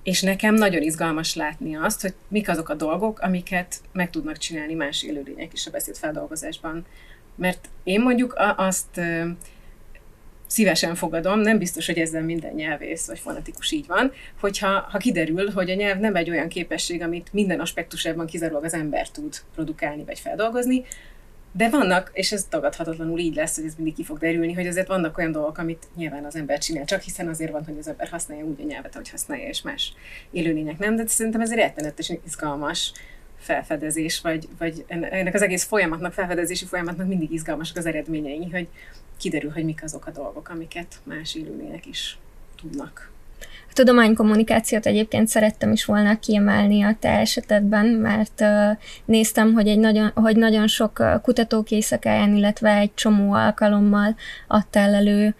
[0.03, 4.73] És nekem nagyon izgalmas látni azt, hogy mik azok a dolgok, amiket meg tudnak csinálni
[4.73, 6.85] más élőlények is a beszédfeldolgozásban.
[7.39, 9.01] Mert én mondjuk azt
[10.47, 15.51] szívesen fogadom, nem biztos, hogy ezzel minden nyelvész vagy fanatikus így van, hogyha ha kiderül,
[15.51, 20.03] hogy a nyelv nem egy olyan képesség, amit minden aspektusában kizárólag az ember tud produkálni
[20.03, 20.85] vagy feldolgozni,
[21.51, 24.87] de vannak, és ez tagadhatatlanul így lesz, hogy ez mindig ki fog derülni, hogy azért
[24.87, 28.07] vannak olyan dolgok, amit nyilván az ember csinál, csak hiszen azért van, hogy az ember
[28.07, 29.93] használja úgy a nyelvet, ahogy használja, és más
[30.31, 32.91] élőlények nem, de szerintem ez rettenetesen izgalmas
[33.39, 38.67] felfedezés, vagy, vagy ennek az egész folyamatnak, felfedezési folyamatnak mindig izgalmasak az eredményei, hogy
[39.17, 42.17] kiderül, hogy mik azok a dolgok, amiket más élőlények is
[42.61, 43.11] tudnak.
[43.41, 48.43] A tudománykommunikációt egyébként szerettem is volna kiemelni a te esetedben, mert
[49.05, 54.15] néztem, hogy, egy nagyon, hogy nagyon sok kutatók éjszakáján, illetve egy csomó alkalommal
[54.47, 55.35] adtál elő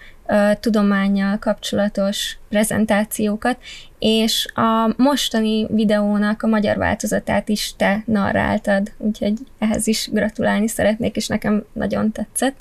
[0.60, 3.58] tudományjal kapcsolatos prezentációkat,
[4.00, 11.16] és a mostani videónak a magyar változatát is te narráltad, úgyhogy ehhez is gratulálni szeretnék,
[11.16, 12.56] és nekem nagyon tetszett.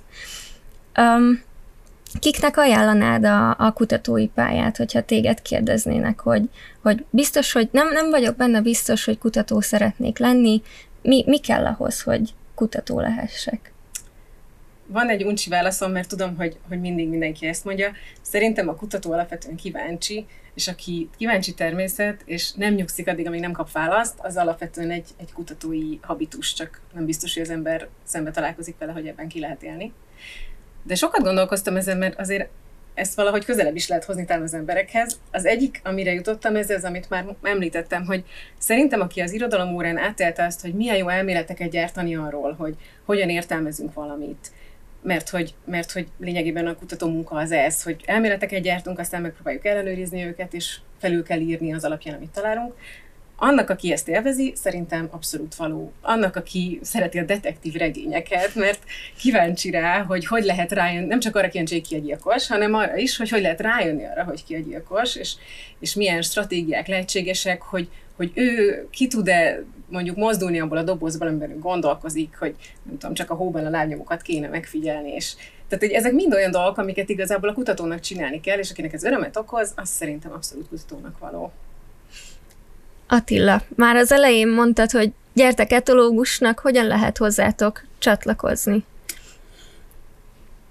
[0.98, 1.42] Um,
[2.20, 6.42] kiknek ajánlanád a, a kutatói pályát, hogyha téged kérdeznének, hogy,
[6.82, 10.62] hogy biztos, hogy nem, nem vagyok benne biztos, hogy kutató szeretnék lenni,
[11.02, 13.72] mi, mi kell ahhoz, hogy kutató lehessek?
[14.90, 17.92] Van egy uncsi válaszom, mert tudom, hogy, hogy mindig mindenki ezt mondja.
[18.22, 23.52] Szerintem a kutató alapvetően kíváncsi, és aki kíváncsi természet, és nem nyugszik addig, amíg nem
[23.52, 28.30] kap választ, az alapvetően egy, egy kutatói habitus, csak nem biztos, hogy az ember szembe
[28.30, 29.92] találkozik vele, hogy ebben ki lehet élni.
[30.82, 32.48] De sokat gondolkoztam ezen, mert azért
[32.94, 35.20] ezt valahogy közelebb is lehet hozni talán az emberekhez.
[35.30, 38.24] Az egyik, amire jutottam, ez az, amit már említettem, hogy
[38.58, 42.74] szerintem, aki az irodalom órán átélte azt, hogy milyen jó elméleteket gyártani arról, hogy
[43.04, 44.50] hogyan értelmezünk valamit,
[45.02, 49.64] mert hogy, mert hogy lényegében a kutató munka az ez, hogy elméleteket gyártunk, aztán megpróbáljuk
[49.64, 52.74] ellenőrizni őket, és felül kell írni az alapján, amit találunk.
[53.40, 55.92] Annak, aki ezt élvezi, szerintem abszolút való.
[56.00, 58.82] Annak, aki szereti a detektív regényeket, mert
[59.18, 62.74] kíváncsi rá, hogy hogy lehet rájönni, nem csak arra kíváncsi, hogy ki a gyilkos, hanem
[62.74, 65.34] arra is, hogy hogy lehet rájönni arra, hogy ki a gyilkos, és,
[65.80, 71.50] és milyen stratégiák lehetségesek, hogy, hogy ő ki tud-e mondjuk mozdulni abból a dobozból, amiben
[71.50, 75.34] ő gondolkozik, hogy nem tudom, csak a hóban a lábnyomokat kéne megfigyelni, és
[75.68, 79.04] tehát, hogy ezek mind olyan dolgok, amiket igazából a kutatónak csinálni kell, és akinek ez
[79.04, 81.52] örömet okoz, az szerintem abszolút kutatónak való.
[83.06, 88.84] Attila, már az elején mondtad, hogy gyertek etológusnak, hogyan lehet hozzátok csatlakozni?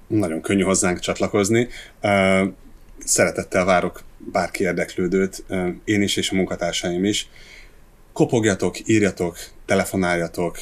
[0.08, 1.68] Nagyon könnyű hozzánk csatlakozni.
[2.98, 5.44] Szeretettel várok bárki érdeklődőt,
[5.84, 7.30] én is és a munkatársaim is.
[8.18, 10.58] Kopogjatok, írjatok, telefonáljatok,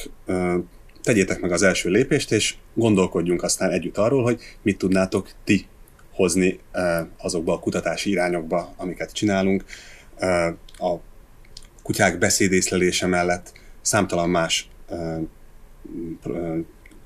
[1.02, 5.66] tegyétek meg az első lépést, és gondolkodjunk aztán együtt arról, hogy mit tudnátok ti
[6.12, 6.60] hozni
[7.18, 9.64] azokba a kutatási irányokba, amiket csinálunk.
[10.78, 10.94] A
[11.82, 14.70] kutyák beszédészlelése mellett számtalan más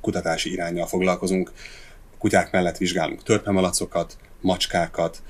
[0.01, 1.53] kutatási irányjal foglalkozunk.
[2.19, 5.23] Kutyák mellett vizsgálunk törpemalacokat, macskákat,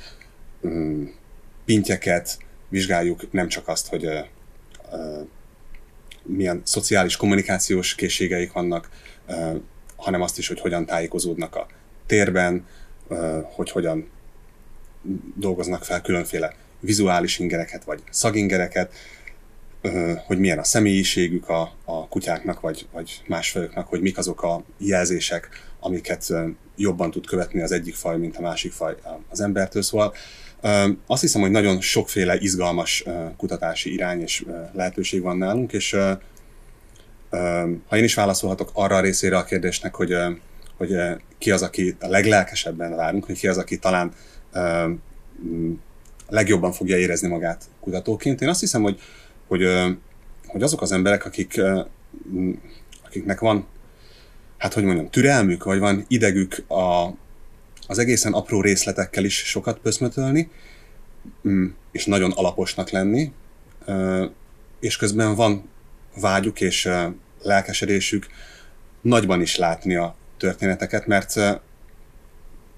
[1.64, 4.08] pintyeket, vizsgáljuk nem csak azt, hogy
[6.22, 8.88] milyen szociális kommunikációs készségeik vannak,
[9.96, 11.66] hanem azt is, hogy hogyan tájékozódnak a
[12.06, 12.66] térben,
[13.42, 14.10] hogy hogyan
[15.34, 18.92] dolgoznak fel különféle vizuális ingereket, vagy szagingereket,
[20.26, 24.62] hogy milyen a személyiségük a, a kutyáknak, vagy, vagy más fajoknak, hogy mik azok a
[24.78, 25.48] jelzések,
[25.80, 26.32] amiket
[26.76, 28.94] jobban tud követni az egyik faj, mint a másik faj
[29.28, 29.82] az embertől.
[29.82, 30.14] Szóval
[31.06, 33.04] azt hiszem, hogy nagyon sokféle izgalmas
[33.36, 35.96] kutatási irány és lehetőség van nálunk, és
[37.88, 40.16] ha én is válaszolhatok arra a részére a kérdésnek, hogy,
[40.76, 40.92] hogy
[41.38, 44.12] ki az, aki a leglelkesebben várunk, hogy ki az, aki talán
[46.28, 48.40] legjobban fogja érezni magát kutatóként.
[48.40, 49.00] Én azt hiszem, hogy
[49.50, 49.64] hogy,
[50.46, 51.60] hogy azok az emberek, akik,
[53.04, 53.66] akiknek van,
[54.58, 57.14] hát hogy mondjam, türelmük, vagy van idegük a,
[57.90, 60.50] az egészen apró részletekkel is sokat pöszmötölni,
[61.48, 63.32] mm, és nagyon alaposnak lenni,
[64.80, 65.68] és közben van
[66.20, 66.88] vágyuk és
[67.42, 68.26] lelkesedésük
[69.00, 71.34] nagyban is látni a történeteket, mert,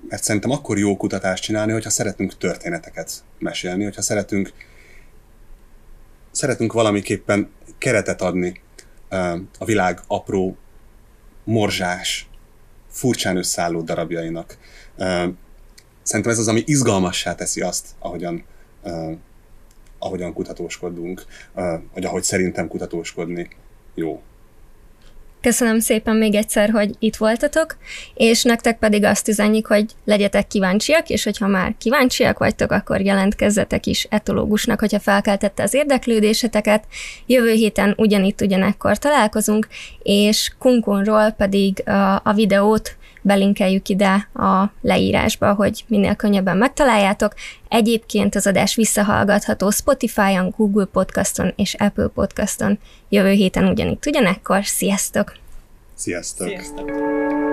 [0.09, 4.53] mert szerintem akkor jó kutatást csinálni, hogyha szeretünk történeteket mesélni, hogyha szeretünk
[6.31, 8.61] szeretünk valamiképpen keretet adni
[9.59, 10.57] a világ apró,
[11.45, 12.27] morzsás,
[12.93, 14.59] furcsán összeálló darabjainak.
[16.03, 18.45] Szerintem ez az, ami izgalmassá teszi azt, ahogyan,
[19.99, 21.25] ahogyan kutatóskodunk,
[21.95, 23.49] vagy ahogy szerintem kutatóskodni
[23.95, 24.23] jó.
[25.43, 27.77] Köszönöm szépen még egyszer, hogy itt voltatok,
[28.15, 33.87] és nektek pedig azt üzenjük, hogy legyetek kíváncsiak, és hogyha már kíváncsiak vagytok, akkor jelentkezzetek
[33.87, 36.85] is etológusnak, hogyha felkeltette az érdeklődéseteket.
[37.27, 39.67] Jövő héten ugyanitt ugyanekkor találkozunk,
[40.03, 47.35] és Kunkunról pedig a, a videót belinkeljük ide a leírásba, hogy minél könnyebben megtaláljátok.
[47.69, 52.79] Egyébként az adás visszahallgatható Spotify-on, Google Podcaston és Apple Podcaston.
[53.09, 54.65] Jövő héten ugyanitt ugyanekkor.
[54.65, 55.33] Sziasztok!
[55.95, 56.49] Sziasztok!
[56.49, 57.52] Sziasztok!